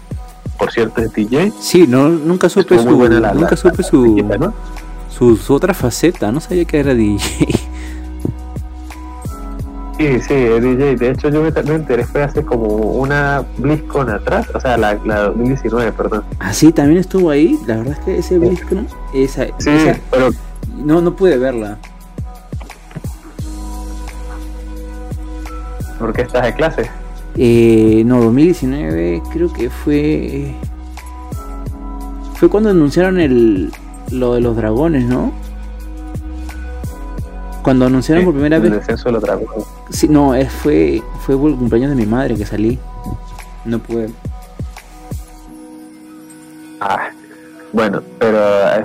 [0.58, 1.52] Por cierto, es DJ.
[1.60, 4.16] Sí, no, nunca supe su, nunca supe su,
[5.18, 7.20] su, otra faceta, no sabía que era DJ.
[9.95, 10.95] Sí, sí, es DJ.
[10.95, 15.26] De hecho, yo me, enteré fue hace como una BlizzCon atrás, o sea, la, la
[15.26, 16.24] 2019, perdón.
[16.39, 17.57] Ah, sí, también estuvo ahí.
[17.68, 19.72] La verdad es que ese BlizzCon, esa, sí,
[20.09, 20.32] pero
[20.84, 21.78] no, no pude verla.
[25.99, 26.89] ¿Por qué estás de clase?
[27.38, 30.53] Eh, no, 2019 creo que fue.
[32.36, 33.72] Fue cuando anunciaron el,
[34.12, 35.32] lo de los dragones, ¿no?
[37.64, 38.72] Cuando anunciaron por primera vez.
[38.72, 39.66] El descenso de los dragones.
[39.89, 42.78] Sí, no, fue, fue el cumpleaños de mi madre que salí.
[43.66, 44.10] No pude.
[46.82, 47.10] Ah,
[47.74, 48.38] bueno, pero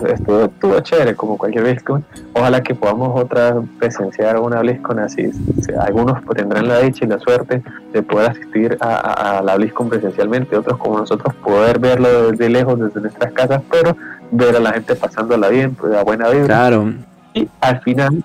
[0.06, 2.02] estuvo, estuvo chévere como cualquier BlizzCon.
[2.32, 5.30] Ojalá que podamos otra presenciar una BlizzCon así.
[5.78, 7.62] algunos tendrán la dicha y la suerte
[7.92, 13.02] de poder asistir a, la BlizzCon presencialmente, otros como nosotros poder verlo desde lejos, desde
[13.02, 13.94] nuestras casas, pero
[14.30, 16.46] ver a la gente pasándola bien, pues a buena vida.
[16.46, 16.92] Claro.
[17.34, 18.22] Y al final,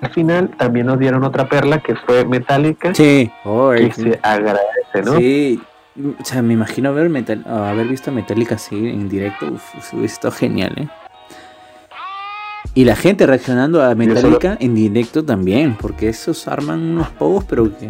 [0.00, 2.94] al final también nos dieron otra perla que fue Metallica.
[2.94, 5.16] Sí, que se agradece, ¿no?
[5.16, 5.60] Sí,
[6.20, 9.46] o sea, me imagino haber, metal, haber visto Metallica así en directo.
[9.52, 10.88] Uf, hubiese genial, ¿eh?
[12.74, 17.64] Y la gente reaccionando a Metallica en directo también, porque esos arman unos pocos, pero
[17.76, 17.88] que.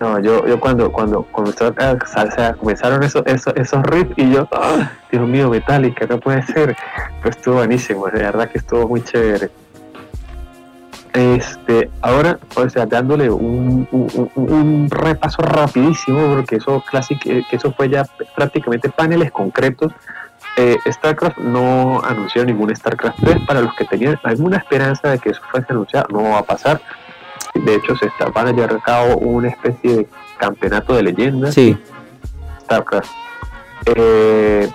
[0.00, 4.90] No, yo, yo cuando, cuando comenzó a, comenzaron esos, esos, esos riffs y yo, ¡ah!
[5.10, 6.76] Dios mío, Metallica, no puede ser.
[7.20, 9.50] Pues estuvo buenísimo, de verdad que estuvo muy chévere.
[11.12, 17.72] Este, ahora, o sea, dándole un, un, repaso rapidísimo, porque eso, clásico, eh, que eso
[17.72, 19.92] fue ya prácticamente paneles concretos.
[20.56, 25.30] Eh, StarCraft no anunció ningún StarCraft 3 para los que tenían alguna esperanza de que
[25.30, 26.80] eso fuese anunciado, no va a pasar.
[27.54, 31.54] De hecho, se está, van a llevar a cabo una especie de campeonato de leyendas.
[31.54, 31.76] Sí.
[32.62, 33.10] StarCraft.
[33.86, 34.70] Eh,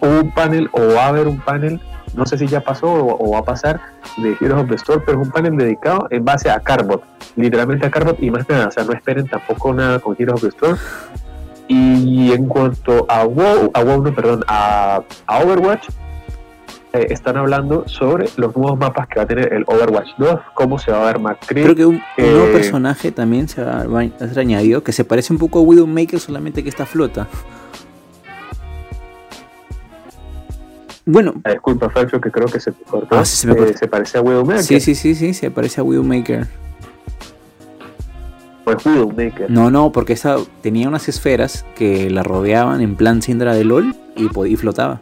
[0.00, 1.80] un panel o va a haber un panel
[2.14, 3.80] no sé si ya pasó o, va a pasar,
[4.16, 7.02] de Heroes of the Storm, pero es un panel dedicado en base a Carbot,
[7.36, 10.42] literalmente a Carbot y más nada, o sea, no esperen tampoco nada con Heroes of
[10.42, 10.78] the Storm.
[11.68, 15.88] Y en cuanto a WoW, a WoW no, perdón, a, Overwatch,
[16.92, 20.78] eh, están hablando sobre los nuevos mapas que va a tener el Overwatch 2, cómo
[20.78, 21.62] se va a ver McCree.
[21.62, 25.32] Creo que un, nuevo eh, personaje también se va, a ser añadido, que se parece
[25.32, 27.28] un poco a Widowmaker, solamente que está flota.
[31.06, 31.34] Bueno.
[31.44, 33.16] Ah, disculpa, Falso, que creo que se cortó.
[33.16, 34.62] Ah, eh, se, parece a Widowmaker.
[34.62, 36.46] Sí, sí, sí, sí, se parece a Widowmaker.
[38.64, 39.50] Pues Widowmaker.
[39.50, 43.96] No, no, porque esa tenía unas esferas que la rodeaban en plan Sindra de LOL
[44.14, 45.00] y, y flotaba.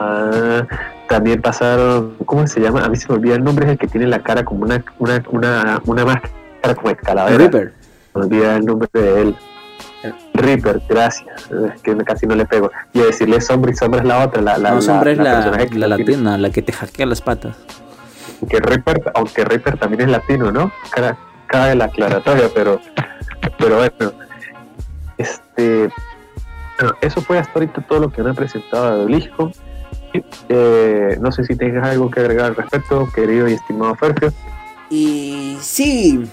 [0.00, 0.66] Ah,
[1.08, 2.84] también pasaron, ¿cómo se llama?
[2.84, 4.84] A mí se me olvida el nombre, es el que tiene la cara como una,
[4.98, 7.38] una, una, una máscara como escaladera.
[7.38, 7.72] Reaper.
[8.14, 9.36] Me olvida el nombre de él.
[10.34, 11.50] Reaper, gracias.
[11.50, 12.70] Es que casi no le pego.
[12.92, 14.40] Y decirle Sombra y Sombra es la otra.
[14.42, 17.56] La, la, no, Sombra es la, la, latina, la que te hackea las patas.
[18.40, 20.70] Aunque Reaper, aunque Reaper también es latino, ¿no?
[20.90, 22.80] Cada, de la aclaratoria, pero,
[23.58, 24.12] pero bueno.
[25.16, 25.88] Este,
[26.78, 29.06] bueno, eso fue hasta ahorita todo lo que me ha presentado de
[30.48, 34.32] Eh, no sé si tengas algo que agregar al respecto, querido y estimado Fergio.
[34.90, 36.24] Y sí,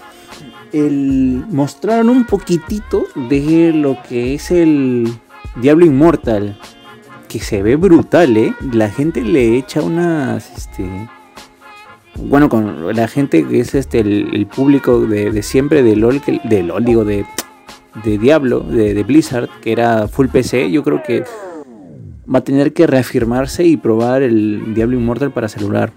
[0.72, 5.12] el, mostraron un poquitito de lo que es el
[5.56, 6.58] Diablo Inmortal.
[7.28, 8.54] Que se ve brutal, ¿eh?
[8.72, 10.50] La gente le echa unas...
[10.56, 10.88] Este,
[12.18, 17.26] bueno, con la gente que es este el, público de, siempre de LOL, de,
[18.04, 21.24] de Diablo, de, de Blizzard, que era full PC, yo creo que
[22.32, 25.92] va a tener que reafirmarse y probar el Diablo Immortal para celular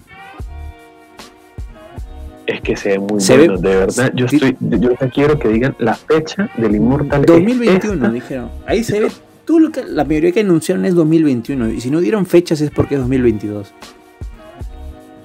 [2.50, 4.12] es que se ve muy bueno, de verdad.
[4.16, 7.24] Yo estoy, yo quiero que digan la fecha del Immortal.
[7.24, 8.50] 2021, dijeron.
[8.66, 9.12] Ahí se ve,
[9.46, 11.70] tú lo que, la mayoría que anunciaron es 2021.
[11.70, 13.72] Y si no dieron fechas es porque es 2022.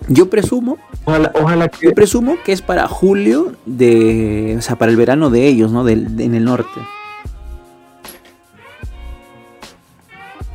[0.08, 0.76] Yo presumo,
[1.06, 1.86] ojalá, que...
[1.86, 5.88] yo presumo que es para julio de, o sea, para el verano de ellos, ¿no?
[5.88, 6.80] en el norte.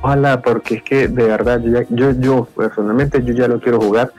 [0.01, 4.11] Ojalá, porque es que de verdad, yo, yo, yo personalmente yo ya lo quiero jugar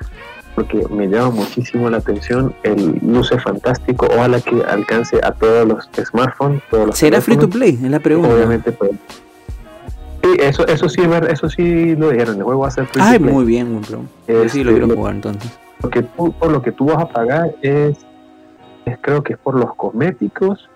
[0.55, 5.89] porque me llama muchísimo la atención, el luce fantástico, ojalá que alcance a todos los
[6.05, 6.63] smartphones.
[6.71, 7.79] Todos los ¿Será free to play?
[7.83, 8.35] Es la pregunta.
[8.35, 8.91] Obviamente, pues.
[10.23, 11.01] Sí, eso, eso sí,
[11.31, 13.33] eso sí lo dijeron, el juego va a ser free to play.
[13.33, 14.05] muy bien, bro.
[14.49, 15.59] sí lo quiero este, jugar entonces.
[15.83, 17.97] Lo que por lo que tú vas a pagar es,
[18.85, 20.69] es creo que es por los cosméticos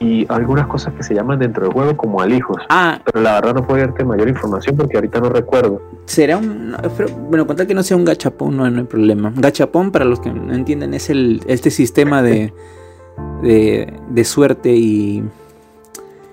[0.00, 2.56] y algunas cosas que se llaman dentro del juego como alijos.
[2.70, 2.98] Ah.
[3.04, 5.82] Pero la verdad no puedo darte mayor información porque ahorita no recuerdo.
[6.06, 6.74] Será un...
[7.28, 9.30] Bueno, contar que no sea un gachapón no, hay problema.
[9.36, 12.54] Gachapón, para los que no entienden, es el este sistema de,
[13.42, 15.22] de, suerte y,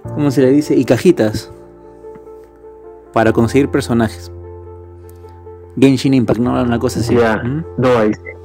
[0.03, 0.73] ¿cómo se le dice?
[0.75, 1.51] Y cajitas
[3.11, 4.31] para conseguir personajes.
[5.77, 6.61] Genshin Impact, ¿no?
[6.63, 7.15] Una cosa así.
[7.15, 8.36] No, ahí sí.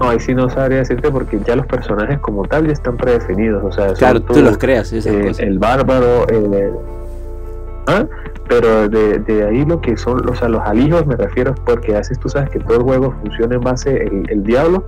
[0.00, 3.64] No, ahí sí no sabría decirte porque ya los personajes como tal ya están predefinidos.
[3.64, 4.92] O sea, claro, tú los creas.
[4.92, 6.72] Eh, el bárbaro, el,
[7.86, 8.04] ¿ah?
[8.48, 12.18] pero de, de, ahí lo que son, o sea, los alijos me refiero porque haces,
[12.18, 14.84] tú sabes que todo el juego funciona en base, el, el diablo,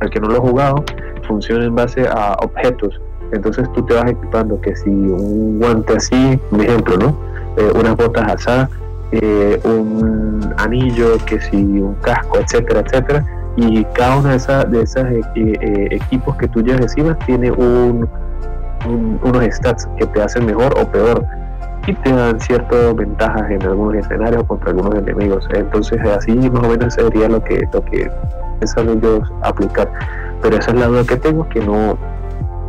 [0.00, 0.84] al que no lo he jugado,
[1.26, 3.00] funciona en base a objetos.
[3.32, 7.16] Entonces tú te vas equipando que si un guante así, un ejemplo, ¿no?
[7.56, 8.70] Eh, unas botas alzadas,
[9.12, 13.24] eh, un anillo, que si un casco, etcétera, etcétera.
[13.56, 15.04] Y cada uno de esos de esas,
[15.36, 18.08] eh, equipos que tú llevas encima tiene un,
[19.22, 21.24] unos stats que te hacen mejor o peor
[21.86, 25.46] y te dan ciertas ventajas en algunos escenarios contra algunos enemigos.
[25.54, 28.10] Entonces así más o menos sería lo que, lo que
[28.58, 29.90] piensan ellos aplicar.
[30.42, 31.96] Pero esa es la duda que tengo, que no,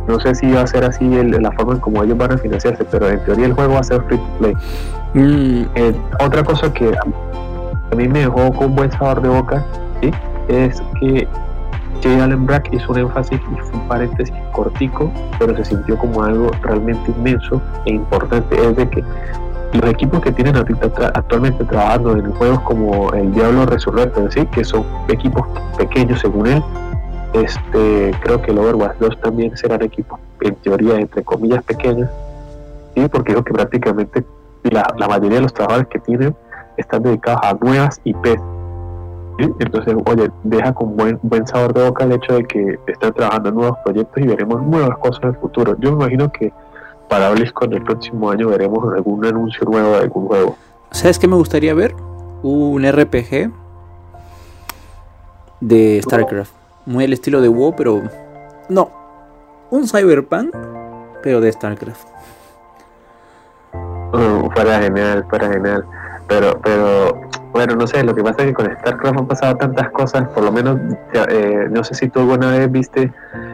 [0.06, 2.84] no sé si va a ser así la forma en como ellos van a financiarse,
[2.84, 4.54] pero en teoría el juego va a ser free to play.
[5.14, 5.68] Mm.
[5.74, 6.92] Eh, otra cosa que
[7.92, 9.64] a mí me dejó con buen sabor de boca
[10.02, 10.10] ¿sí?
[10.48, 11.26] Es que
[12.02, 12.22] J.
[12.22, 16.50] Allen Brack hizo un énfasis y fue un paréntesis cortico, pero se sintió como algo
[16.62, 18.56] realmente inmenso e importante.
[18.56, 19.04] Es de que
[19.72, 24.46] los equipos que tienen actualmente trabajando en juegos como el Diablo Resurrecto, ¿sí?
[24.46, 26.62] que son equipos pequeños según él,
[27.32, 32.08] este, creo que el Overwatch 2 también serán equipos, en teoría, entre comillas, pequeños,
[32.94, 33.06] ¿sí?
[33.10, 34.24] porque digo que prácticamente
[34.62, 36.34] la, mayoría de los trabajadores que tienen
[36.76, 38.40] están dedicados a nuevas IPs.
[39.38, 43.48] Entonces, oye, deja con buen, buen sabor de boca el hecho de que están trabajando
[43.50, 45.76] en nuevos proyectos y veremos nuevas cosas en el futuro.
[45.78, 46.52] Yo me imagino que
[47.08, 50.56] para BlizzCon el próximo año veremos algún anuncio nuevo de algún juego.
[50.90, 51.94] ¿Sabes qué me gustaría ver?
[52.42, 53.52] Un RPG
[55.60, 58.02] de StarCraft muy al estilo de WoW, pero
[58.68, 58.90] no,
[59.70, 60.54] un Cyberpunk,
[61.22, 62.08] pero de StarCraft.
[64.12, 65.84] Uh, fuera genial, fuera genial.
[66.28, 67.20] Pero, pero,
[67.56, 70.44] bueno, no sé, lo que pasa es que con StarCraft han pasado tantas cosas, por
[70.44, 70.78] lo menos,
[71.30, 73.10] eh, no sé si tú alguna vez viste,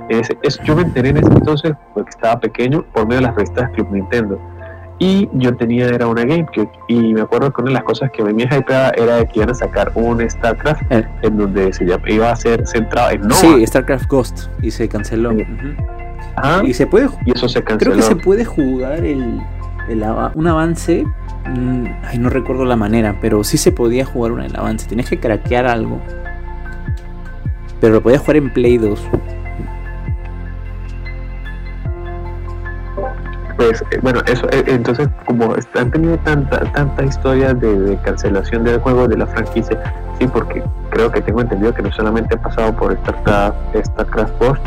[0.08, 3.70] es, yo me enteré en ese entonces, porque estaba pequeño, por medio de las revistas
[3.70, 4.40] Club Nintendo
[4.98, 8.22] y yo tenía era una GameCube y me acuerdo que una de las cosas que
[8.22, 11.04] me hypeaba era que iban a sacar un StarCraft eh.
[11.22, 13.34] en donde se iba a ser centrado en Nova.
[13.34, 15.32] Sí, StarCraft Ghost y se canceló.
[16.64, 17.92] Y se puede y eso se canceló.
[17.92, 19.40] Creo que se puede jugar el,
[20.34, 21.04] un avance
[21.44, 24.88] ay, no recuerdo la manera, pero sí se podía jugar un el avance.
[24.88, 26.00] Tenías que craquear algo.
[27.80, 29.00] Pero lo podías jugar en Play 2.
[33.62, 38.80] pues eh, bueno, eso eh, entonces como han tenido tanta tanta historia de, cancelación del
[38.80, 39.78] juego de la franquicia,
[40.18, 44.62] sí, porque creo que tengo entendido que no solamente ha pasado por StarCraft, StarCraft Post,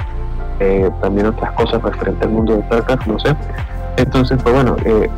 [0.59, 3.35] eh, también otras cosas referente al mundo de StarCraft, no sé.
[3.97, 5.09] Entonces, pues bueno, eh,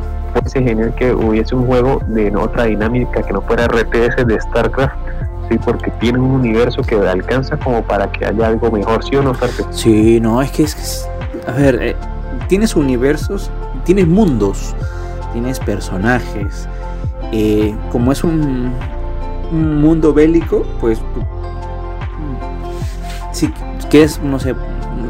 [0.46, 4.94] ser genial que hubiese un juego de otra dinámica que no fuera RTS de StarCraft,
[5.50, 9.22] sí, porque tiene un universo que alcanza como para que haya algo mejor, ¿sí o
[9.22, 9.32] no,
[9.70, 11.08] Sí, no, es que es,
[11.46, 11.96] a ver,
[12.48, 13.50] tienes universos,
[13.84, 14.74] tienes mundos,
[15.32, 16.68] tienes personajes.
[17.32, 18.72] Eh, como es un,
[19.50, 21.00] mundo bélico, pues
[23.32, 23.50] si
[23.92, 24.54] es no sé,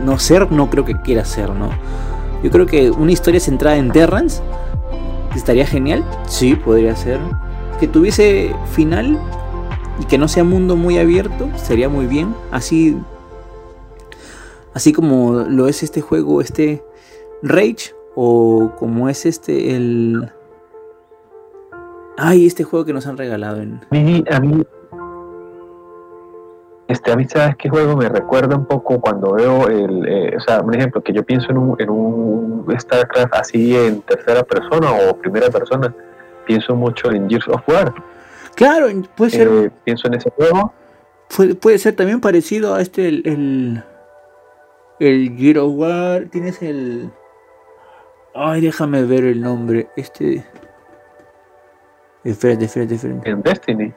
[0.04, 1.70] no ser, no creo que quiera ser, ¿no?
[2.42, 4.40] Yo creo que una historia centrada en Terrans
[5.38, 7.18] estaría genial, sí, podría ser.
[7.80, 9.18] Que tuviese final
[10.00, 12.34] y que no sea mundo muy abierto, sería muy bien.
[12.50, 12.96] Así,
[14.74, 16.82] así como lo es este juego, este
[17.42, 20.28] Rage o como es este el
[22.16, 23.80] ay este juego que nos han regalado en
[26.88, 30.40] este a mí sabes qué juego me recuerda un poco cuando veo el eh, o
[30.40, 34.90] sea un ejemplo que yo pienso en un, en un Starcraft así en tercera persona
[34.92, 35.94] o primera persona
[36.46, 37.94] pienso mucho en Gears of War
[38.54, 40.72] claro puede ser eh, pienso en ese juego
[41.36, 43.84] puede, puede ser también parecido a este el, el
[44.98, 47.10] el Gears of War tienes el
[48.40, 49.88] Ay, déjame ver el nombre.
[49.96, 50.44] Este.
[52.22, 53.30] Espérate, espérate, espérate.
[53.30, 53.92] En Destiny.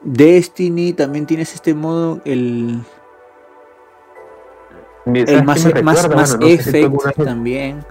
[0.00, 2.80] Destiny también tienes este modo, el.
[5.06, 7.84] El más, más, más Effect también.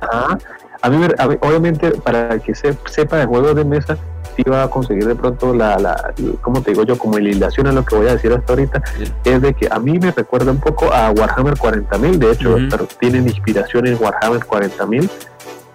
[0.00, 0.36] Ah,
[0.82, 1.06] a mí,
[1.40, 3.96] obviamente, para que se, sepa de juegos de mesa,
[4.42, 6.12] va a conseguir de pronto la, la,
[6.42, 8.82] como te digo yo, como hilación a lo que voy a decir hasta ahorita,
[9.24, 12.86] es de que a mí me recuerda un poco a Warhammer 40.000, de hecho, pero
[12.98, 15.08] tienen inspiración en Warhammer 40.000,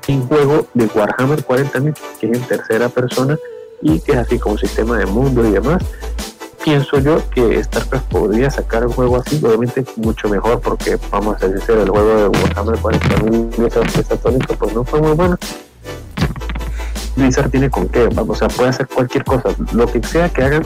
[0.09, 3.37] un juego de Warhammer 40.000 que es en tercera persona
[3.81, 5.83] y que es así como sistema de mundo y demás,
[6.63, 11.47] pienso yo que StarCraft podría sacar un juego así, obviamente mucho mejor, porque vamos a
[11.47, 15.37] decir, el juego de Warhammer 40.000 pues no fue muy bueno.
[17.19, 20.63] Blizzard tiene con qué, o sea, puede hacer cualquier cosa, lo que sea que hagan,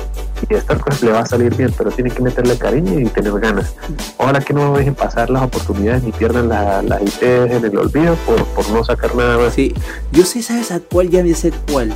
[0.49, 3.74] y StarCraft le va a salir bien, pero tiene que meterle cariño y tener ganas.
[4.18, 8.16] Ojalá que no dejen pasar las oportunidades ni pierdan las la ITs en el olvido
[8.26, 9.54] por, por no sacar nada más.
[9.54, 9.74] Sí,
[10.12, 11.10] yo sé, ¿sabes a cuál?
[11.10, 11.93] Ya sé cuál.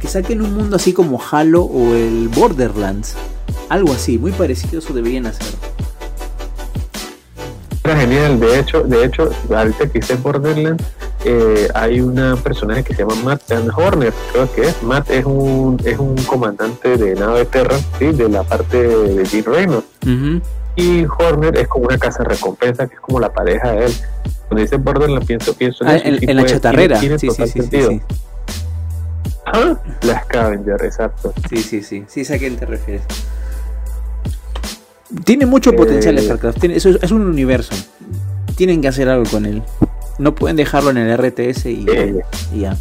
[0.00, 3.14] Que saquen un mundo así como Halo o el Borderlands.
[3.68, 5.46] Algo así, muy parecido eso deberían hacer.
[7.84, 10.84] Genial, de hecho, de hecho, ahorita que hice Borderlands,
[11.24, 13.42] eh, hay una personaje que se llama Matt
[13.76, 14.82] Horner, creo que es.
[14.82, 18.06] Matt es un, es un comandante de nave Terra, ¿sí?
[18.06, 19.86] de la parte de Jim Reynolds.
[20.76, 23.92] Y Horner es como una casa recompensa, que es como la pareja de él.
[24.48, 26.98] Cuando dice Borderlands, pienso, pienso en, ah, en, la chatarrera.
[26.98, 28.02] sí, sí, sí, sí,
[29.46, 29.78] ¿Ah?
[30.02, 31.34] La Scavenger, exacto.
[31.48, 32.04] Sí, sí, sí.
[32.08, 33.02] Sí, sé a quién te refieres.
[35.24, 36.60] Tiene mucho potencial eh, StarCraft.
[36.60, 37.74] Tiene, eso es un universo.
[38.56, 39.62] Tienen que hacer algo con él.
[40.20, 42.20] No pueden dejarlo en el RTS y, eh,
[42.54, 42.76] ya.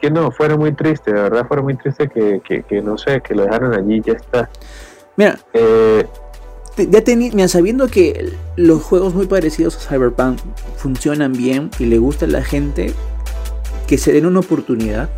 [0.00, 3.32] que no, fuera muy triste, de verdad, fuera muy triste que, que, no sé, que
[3.32, 4.50] lo dejaron allí ya está.
[5.16, 6.04] Mira, eh,
[6.76, 10.40] ya tenía, sabiendo que los juegos muy parecidos a Cyberpunk
[10.76, 12.92] funcionan bien y le gusta a la gente,
[13.86, 15.08] que se den una oportunidad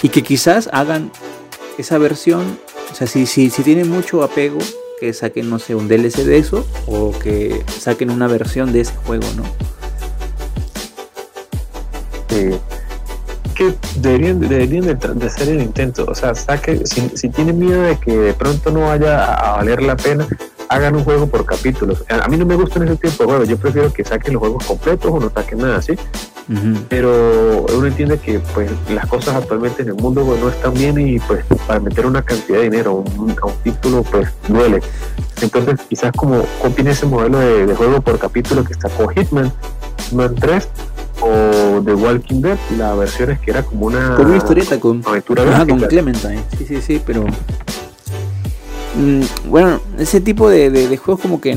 [0.00, 1.10] y que quizás hagan
[1.76, 2.58] esa versión,
[2.90, 4.60] o sea, si, si, si tienen mucho apego,
[5.02, 8.94] que saquen, no sé, un DLC de eso o que saquen una versión de ese
[8.94, 9.42] juego, ¿no?
[12.28, 12.56] Sí.
[13.56, 18.16] Que deberían, deberían de, hacer el intento, o sea, saque, si, tienen miedo de que
[18.16, 20.24] de pronto no vaya a valer la pena,
[20.68, 22.04] hagan un juego por capítulos.
[22.08, 25.10] A mí no me gustan ese tipo de yo prefiero que saquen los juegos completos
[25.12, 25.82] o no saquen nada
[26.88, 30.98] Pero uno entiende que pues las cosas actualmente en el mundo pues, no están bien
[30.98, 34.80] y pues para meter una cantidad de dinero a un, título pues duele.
[35.40, 39.52] Entonces quizás como copien ese modelo de, juego por capítulo que está con Hitman,
[40.08, 40.68] Hitman 3
[41.20, 45.02] o The Walking Dead, la versión es que era como una, con una historieta con,
[45.06, 46.42] aventura con Clementine.
[46.58, 47.24] Sí, sí, sí, pero
[48.94, 51.56] Mm, bueno, ese tipo de, juegos como que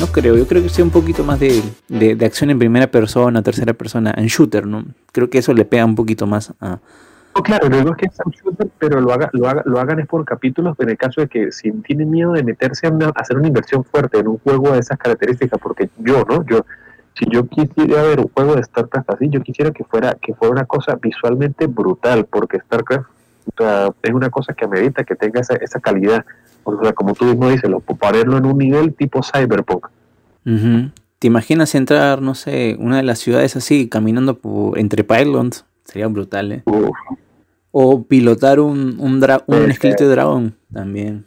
[0.00, 3.72] no creo, yo creo que sea un poquito más de, acción en primera persona, tercera
[3.72, 4.84] persona, en shooter, ¿no?
[5.12, 6.78] Creo que eso le pega un poquito más a...
[7.34, 10.00] No, claro, luego es que es un shooter, pero lo, haga, lo, haga, lo hagan
[10.00, 13.36] es por capítulos, en el caso de que si tienen miedo de meterse a, hacer
[13.36, 16.44] una inversión fuerte en un juego de esas características, porque yo, ¿no?
[16.46, 16.64] Yo,
[17.14, 20.52] si yo quisiera ver un juego de StarCraft así, yo quisiera que fuera, que fuera
[20.52, 23.08] una cosa visualmente brutal, porque StarCraft
[24.02, 26.24] es una cosa que amerita que tenga esa, esa calidad
[26.76, 29.86] o sea, como tú mismo dices, lo, ponerlo en un nivel tipo cyberpunk.
[31.18, 35.64] ¿Te imaginas entrar, no sé, una de las ciudades así, caminando por, entre pylons?
[35.84, 36.62] Sería brutal, ¿eh?
[37.70, 41.26] O pilotar un, un, un esqueleto de dragón también.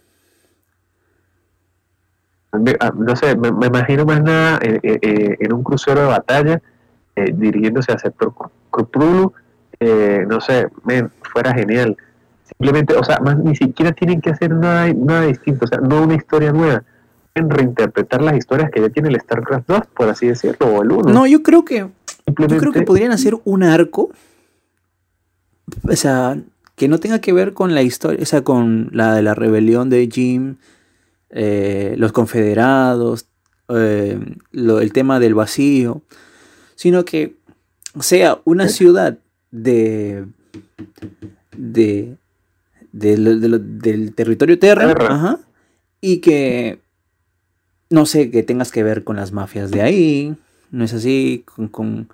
[2.80, 6.62] Ah, no sé, me, imagino más nada eh, eh, eh, en un crucero de batalla
[7.34, 8.32] dirigiéndose al sector
[8.70, 9.32] Cthulhu,
[10.28, 10.68] no sé,
[11.32, 11.96] fuera genial
[12.62, 16.04] Simplemente, o sea, más, ni siquiera tienen que hacer nada, nada distinto, o sea, no
[16.04, 16.84] una historia nueva.
[17.34, 20.92] Pueden reinterpretar las historias que ya tiene el StarCraft 2, por así decirlo, o el
[20.92, 21.12] 1.
[21.12, 21.88] No, yo creo que.
[22.26, 24.10] Yo creo que podrían hacer un arco.
[25.88, 26.38] O sea,
[26.76, 29.90] que no tenga que ver con la historia, o sea, con la de la rebelión
[29.90, 30.56] de Jim,
[31.30, 33.26] eh, los confederados,
[33.70, 34.20] eh,
[34.52, 36.02] el tema del vacío,
[36.76, 37.34] sino que
[37.98, 39.18] sea una ciudad
[39.50, 40.26] de,
[41.56, 42.18] de
[42.92, 45.38] del territorio Terra,
[46.00, 46.80] y que,
[47.90, 50.36] no sé, que tengas que ver con las mafias de ahí,
[50.70, 52.08] no es así, con...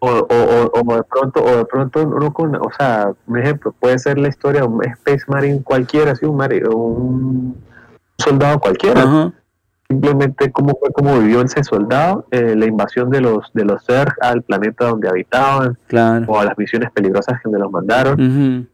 [0.00, 4.18] O, o, de pronto, o de pronto no con, o sea, un ejemplo, puede ser
[4.18, 6.38] la historia de un Space Marine cualquiera, así, un,
[6.74, 7.56] un
[8.18, 9.32] soldado cualquiera.
[9.88, 14.14] Simplemente cómo fue como vivió ese soldado, eh, la invasión de los de los Zerg
[14.20, 15.78] al planeta donde habitaban,
[16.26, 18.68] o a las misiones peligrosas que me los mandaron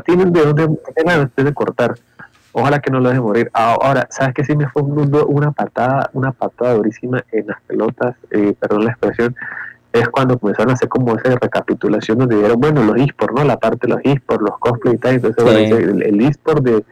[0.00, 0.68] tienen de dónde
[1.36, 1.94] de cortar.
[2.52, 3.50] Ojalá que no lo deje morir.
[3.54, 4.44] Ahora, ¿sabes qué?
[4.44, 9.34] Sí me fue una patada, una patada durísima en las pelotas, eh, perdón la expresión,
[9.92, 13.44] es cuando comenzaron a hacer como esa recapitulación donde dieron, bueno, los esports, ¿no?
[13.44, 16.84] La parte de los esports, los cosplay y tal, entonces el, el esport de,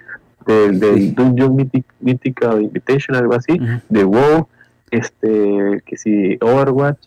[0.47, 4.49] del Dungeon Mythic, Mythical Invitation, algo así, de WoW,
[4.91, 6.99] este, que si Overwatch,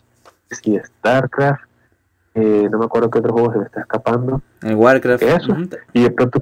[0.48, 1.64] que si StarCraft,
[2.34, 4.42] eh, no me acuerdo qué otro juego se me está escapando.
[4.62, 5.22] El Warcraft.
[5.22, 5.56] Eso.
[5.92, 6.40] Y de pronto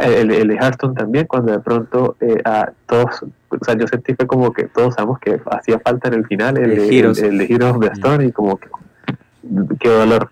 [0.00, 4.14] el, el de Hearthstone también, cuando de pronto eh, a todos, o sea, yo sentí
[4.14, 7.44] fue como que todos sabemos que hacía falta en el final el, el, el, de
[7.44, 8.68] Heroes of the Stone y como que
[9.78, 10.30] qué dolor.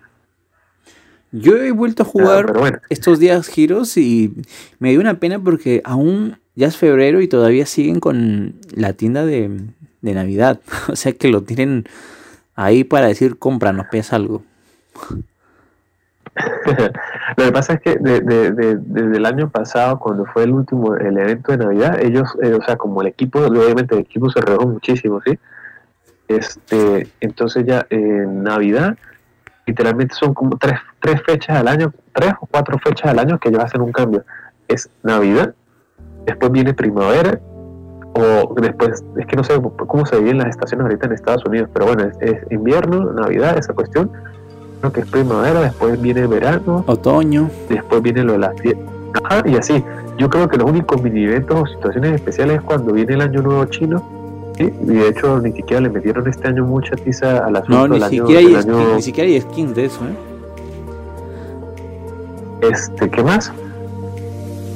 [1.31, 2.53] Yo he vuelto a jugar
[2.89, 4.33] estos días giros y
[4.79, 9.25] me dio una pena porque aún ya es febrero y todavía siguen con la tienda
[9.25, 9.49] de,
[10.01, 10.59] Navidad.
[10.89, 11.85] O sea que lo tienen
[12.55, 14.43] ahí para decir cómpranos, pesa algo.
[17.37, 21.51] Lo que pasa es que desde el año pasado, cuando fue el último, el evento
[21.51, 25.19] de Navidad, ellos, eh, o sea, como el equipo, obviamente el equipo se redujo muchísimo,
[25.25, 25.37] ¿sí?
[26.27, 28.97] Este, entonces ya en Navidad,
[29.65, 33.49] literalmente son como tres, tres fechas al año, tres o cuatro fechas al año que
[33.49, 34.23] ellos hacen un cambio.
[34.67, 35.53] Es Navidad,
[36.25, 37.39] después viene primavera,
[38.13, 41.69] o después, es que no sé cómo se en las estaciones ahorita en Estados Unidos,
[41.73, 44.11] pero bueno, es, invierno, Navidad, esa cuestión,
[44.89, 48.53] que es primavera, después viene verano, otoño, después viene lo de las
[49.23, 49.83] Ajá, y así.
[50.17, 53.41] Yo creo que los únicos mini eventos o situaciones especiales es cuando viene el año
[53.41, 57.63] nuevo chino, y de hecho ni siquiera le metieron este año mucha tiza a la
[57.67, 58.65] No, ni, siquiera hay
[58.95, 60.15] ni siquiera hay skins de eso, ¿eh?
[62.71, 63.51] Este, ¿qué más?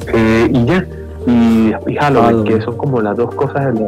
[0.07, 0.85] Eh, y ya
[1.27, 3.87] y, Halloween, que son como las dos cosas de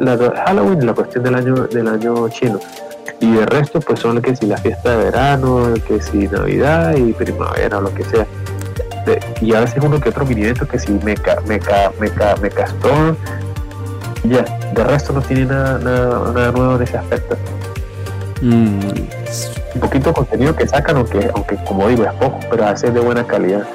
[0.00, 2.58] la, Halloween y la cuestión del año del año chino
[3.20, 7.12] y de resto pues son que si la fiesta de verano que si navidad y
[7.12, 8.26] primavera o lo que sea
[9.40, 13.14] y a veces uno que otro mini que si meca meca meca meca store
[14.24, 14.42] ya
[14.72, 17.36] de resto no tiene nada, nada, nuevo en ese aspecto
[18.42, 18.80] mm.
[19.74, 23.00] un poquito contenido que sacan aunque aunque como digo es poco pero a veces de
[23.00, 23.66] buena calidad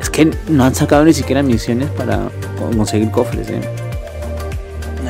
[0.00, 2.28] es que no han sacado ni siquiera misiones para
[2.76, 3.85] conseguir cofres, ¿eh?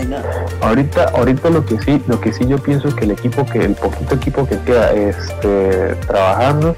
[0.09, 0.47] Nada.
[0.61, 3.65] Ahorita, ahorita lo que sí, lo que sí yo pienso es que el equipo que,
[3.65, 6.77] el poquito equipo que queda este, trabajando,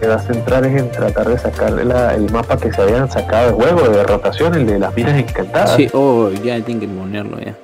[0.00, 3.52] se va a centrar en tratar de sacar el mapa que se habían sacado de
[3.52, 5.76] juego, de rotación, el de las minas encantadas.
[5.76, 7.56] Sí, oh, ya tienen que ponerlo ya.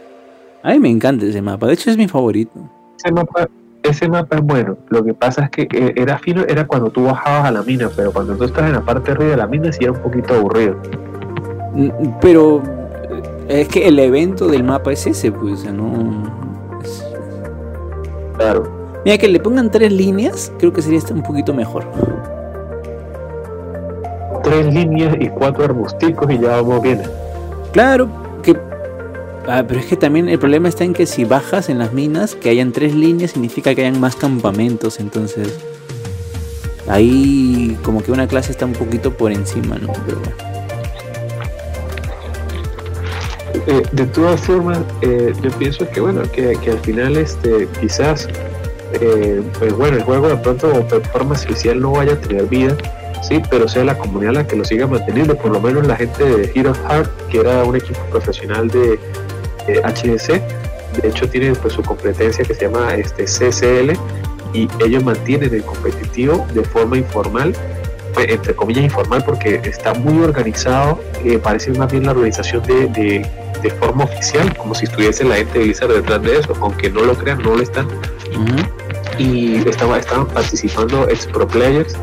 [0.62, 2.52] A mí me encanta ese mapa, de hecho es mi favorito.
[2.96, 3.48] Ese mapa,
[3.82, 4.76] ese mapa es bueno.
[4.88, 7.90] Lo que pasa es que eh, era fino, era cuando tú bajabas a la mina,
[7.96, 10.00] pero cuando tú estás en la parte de arriba de la mina sí era un
[10.00, 10.76] poquito aburrido.
[11.74, 11.90] Mm,
[12.20, 12.62] pero
[13.48, 16.32] es que el evento del mapa es ese, pues, no.
[18.36, 18.78] Claro.
[19.04, 21.84] Mira, que le pongan tres líneas, creo que sería un poquito mejor.
[24.42, 27.02] Tres líneas y cuatro arbusticos y ya vamos bien.
[27.72, 28.08] Claro,
[28.42, 28.56] que
[29.50, 32.34] Ah, pero es que también el problema está en que si bajas en las minas,
[32.34, 35.58] que hayan tres líneas significa que hayan más campamentos, entonces
[36.86, 39.90] ahí como que una clase está un poquito por encima, ¿no?
[40.04, 40.20] Pero
[43.68, 48.26] eh, de todas formas, eh, yo pienso que bueno, que, al final este quizás
[48.94, 52.74] eh, pues bueno, el juego de pronto de forma especial no vaya a tener vida,
[53.22, 56.24] sí, pero sea la comunidad la que lo siga manteniendo, por lo menos la gente
[56.24, 58.98] de Heroes Heart, que era un equipo profesional de,
[59.68, 60.40] HDC,
[61.02, 63.92] de hecho tienen pues su competencia que se llama este CCL
[64.54, 67.54] y ellos mantienen el competitivo de forma informal,
[68.14, 73.26] pues, entre comillas informal porque está muy organizado, eh, parece más bien la organización de,
[73.70, 77.14] forma oficial, como si estuviese la gente de Blizzard detrás de eso, aunque no lo
[77.14, 77.88] crean, no lo están.
[79.18, 81.96] Y estaban, estaban participando ex pro players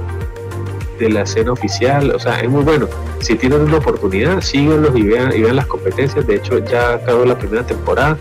[0.99, 2.87] de la escena oficial, o sea, es muy bueno.
[3.19, 6.25] Si tienen una oportunidad, síganlos y vean, y vean las competencias.
[6.27, 8.17] De hecho, ya acabó la primera temporada.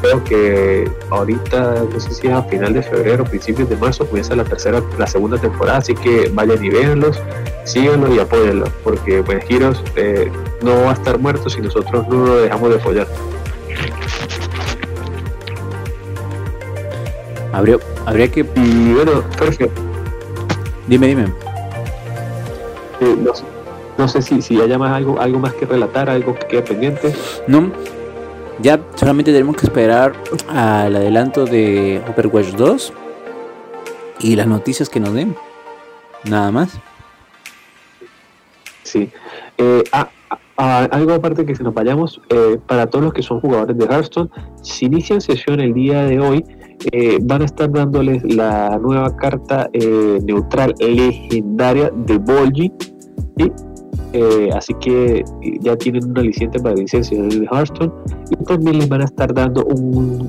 [0.00, 4.44] Creo que ahorita, no sé si a final de febrero, principios de marzo, comienza la
[4.44, 7.20] tercera, la segunda temporada, así que vayan y véanlos,
[7.64, 10.32] síganlos y apóyenlos, porque pues Giros eh,
[10.62, 13.06] no va a estar muerto si nosotros no lo dejamos de apoyar.
[17.52, 18.40] Habría, habría que...
[18.40, 19.70] Y bueno, Sergio.
[20.86, 21.50] Dime, dime
[23.98, 27.14] no, sé si, si haya más algo, algo más que relatar, algo que quede pendiente.
[27.46, 27.70] No,
[28.60, 30.12] ya solamente tenemos que esperar
[30.48, 32.92] al adelanto de Overwatch 2
[34.20, 35.36] y las noticias que nos den.
[36.24, 36.78] Nada más.
[38.82, 39.10] Sí.
[39.56, 40.08] Eh, ah,
[40.60, 43.84] ah, algo aparte que se nos vayamos, eh, para todos los que son jugadores de
[43.86, 44.30] Hearthstone,
[44.62, 46.44] si inician sesión el día de hoy,
[46.92, 49.68] eh, van a estar dándoles la nueva carta
[50.22, 52.72] neutral legendaria de Volgi
[54.12, 55.24] eh, así que
[55.60, 57.92] ya tienen una licencia para licencia de Hearthstone
[58.30, 60.28] y también les van a estar dando un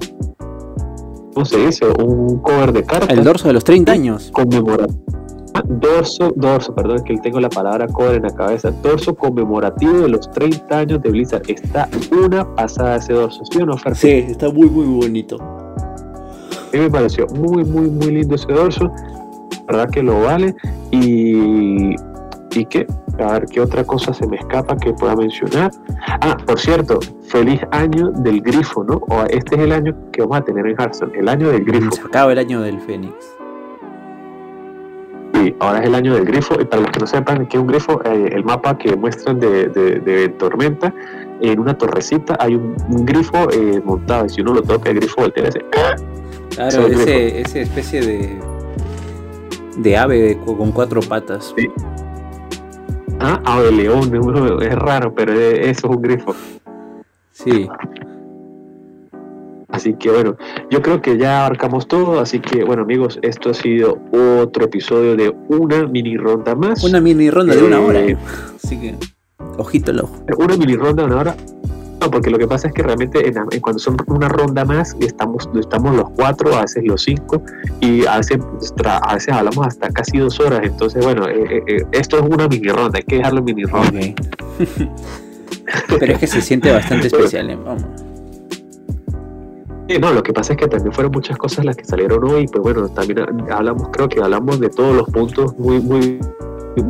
[1.33, 1.85] ¿cómo se dice?
[1.97, 3.09] un cover de cartas.
[3.09, 4.31] El dorso de los 30 años.
[4.31, 5.20] Conmemorativo
[5.65, 10.09] dorso, dorso, perdón, es que tengo la palabra cover en la cabeza, dorso conmemorativo de
[10.09, 11.43] los 30 años de Blizzard.
[11.47, 15.37] Está una pasada ese dorso, ¿sí o no, Sí, está muy, muy bonito.
[15.39, 18.91] A mí me pareció muy, muy, muy lindo ese dorso.
[19.67, 20.55] La verdad que lo vale.
[20.91, 21.95] Y
[22.55, 22.85] y que,
[23.19, 25.71] a ver qué otra cosa se me escapa que pueda mencionar.
[26.21, 28.95] Ah, por cierto, feliz año del grifo, ¿no?
[29.09, 31.91] O este es el año que vamos a tener en Hearthstone, el año del grifo.
[31.91, 33.40] Se acaba el año del Fénix.
[35.41, 36.59] Sí, ahora es el año del grifo.
[36.61, 39.39] Y para los que no sepan qué es un grifo, eh, el mapa que muestran
[39.39, 40.93] de, de, Tormenta,
[41.41, 44.26] en una torrecita hay un, grifo eh, montado.
[44.27, 45.61] Y si uno lo toca, el grifo voltea ese.
[46.51, 48.39] Claro, ese, ese especie de,
[49.77, 51.53] de ave con cuatro patas.
[51.57, 51.68] Sí.
[53.19, 54.11] Ah, ave león,
[54.61, 56.35] es raro, pero eso es un grifo.
[57.31, 57.68] Sí.
[59.72, 60.35] Así que bueno,
[60.69, 65.15] yo creo que ya abarcamos todo, así que bueno amigos, esto ha sido otro episodio
[65.15, 66.84] de una mini ronda más.
[66.84, 68.02] Una mini ronda de una hora.
[68.02, 68.18] Eh,
[68.64, 68.95] así que,
[69.57, 70.23] ojito el ojo.
[70.38, 71.35] Una mini ronda de una hora.
[72.02, 75.48] No, porque lo que pasa es que realmente en, cuando son una ronda más, estamos,
[75.57, 77.43] estamos los cuatro, a veces los cinco,
[77.80, 78.39] y a veces,
[78.84, 80.61] a veces hablamos hasta casi dos horas.
[80.64, 83.99] Entonces, bueno, eh, eh, esto es una mini ronda, hay que dejarlo mini ronda.
[85.99, 88.10] Pero es que se siente bastante especial, vamos
[89.99, 92.61] no, lo que pasa es que también fueron muchas cosas las que salieron hoy, pues
[92.63, 96.19] bueno, también hablamos, creo que hablamos de todos los puntos muy, muy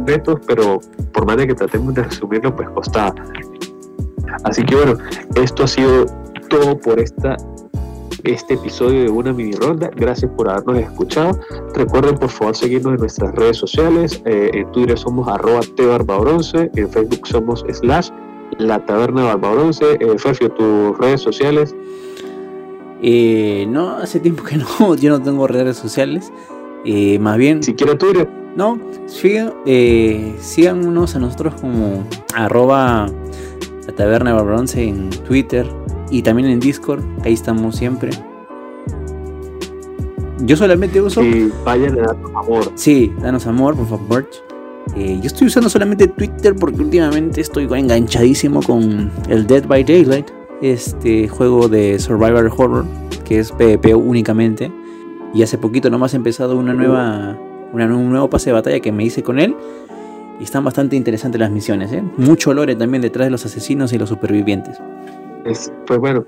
[0.05, 0.80] retos, pero
[1.13, 3.15] por más de que tratemos de resumirlo, pues costaba.
[4.43, 4.97] Así que bueno,
[5.35, 6.05] esto ha sido
[6.49, 7.38] todo por esta
[8.23, 9.89] este episodio de una mini ronda.
[9.95, 11.39] Gracias por habernos escuchado.
[11.73, 14.22] Recuerden por favor seguirnos en nuestras redes sociales.
[14.26, 18.09] Eh, en Twitter somos arroba tbarbabronce, en Facebook somos slash
[18.59, 19.97] la taberna barbabronce.
[19.99, 21.76] Eh, tus redes sociales.
[23.02, 26.32] Eh, no, hace tiempo que no, yo no tengo redes sociales.
[26.86, 27.64] Eh, más bien.
[27.64, 28.30] Si quiero Twitter.
[28.56, 32.03] No, sigan, eh, síganos a nosotros como
[32.36, 33.10] arroba
[33.88, 35.65] la taberna de bronce en Twitter
[36.10, 37.02] y también en Discord.
[37.23, 38.11] Ahí estamos siempre.
[40.41, 41.22] Yo solamente uso.
[41.22, 42.72] Sí, vayan a darnos amor.
[42.76, 44.30] Sí, danos amor, por favor.
[44.98, 50.30] Eh, yo estoy usando solamente Twitter porque últimamente estoy enganchadísimo con el Dead by Daylight
[50.61, 52.85] este juego de Survivor Horror,
[53.25, 54.71] que es PvP únicamente.
[55.33, 57.38] Y hace poquito nomás he empezado una nueva,
[57.73, 59.55] un nuevo pase de batalla que me hice con él.
[60.39, 62.03] Y están bastante interesantes las misiones, ¿eh?
[62.17, 64.79] Mucho lore también detrás de los asesinos y los supervivientes.
[65.85, 66.25] pues bueno,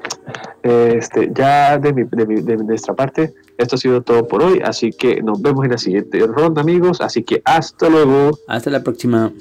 [0.61, 4.61] este, ya de, de, nuestra parte, esto ha sido todo por hoy.
[4.64, 7.01] Así que nos vemos en la siguiente ronda, amigos.
[7.01, 8.38] Así que hasta luego.
[8.47, 9.31] Hasta la próxima.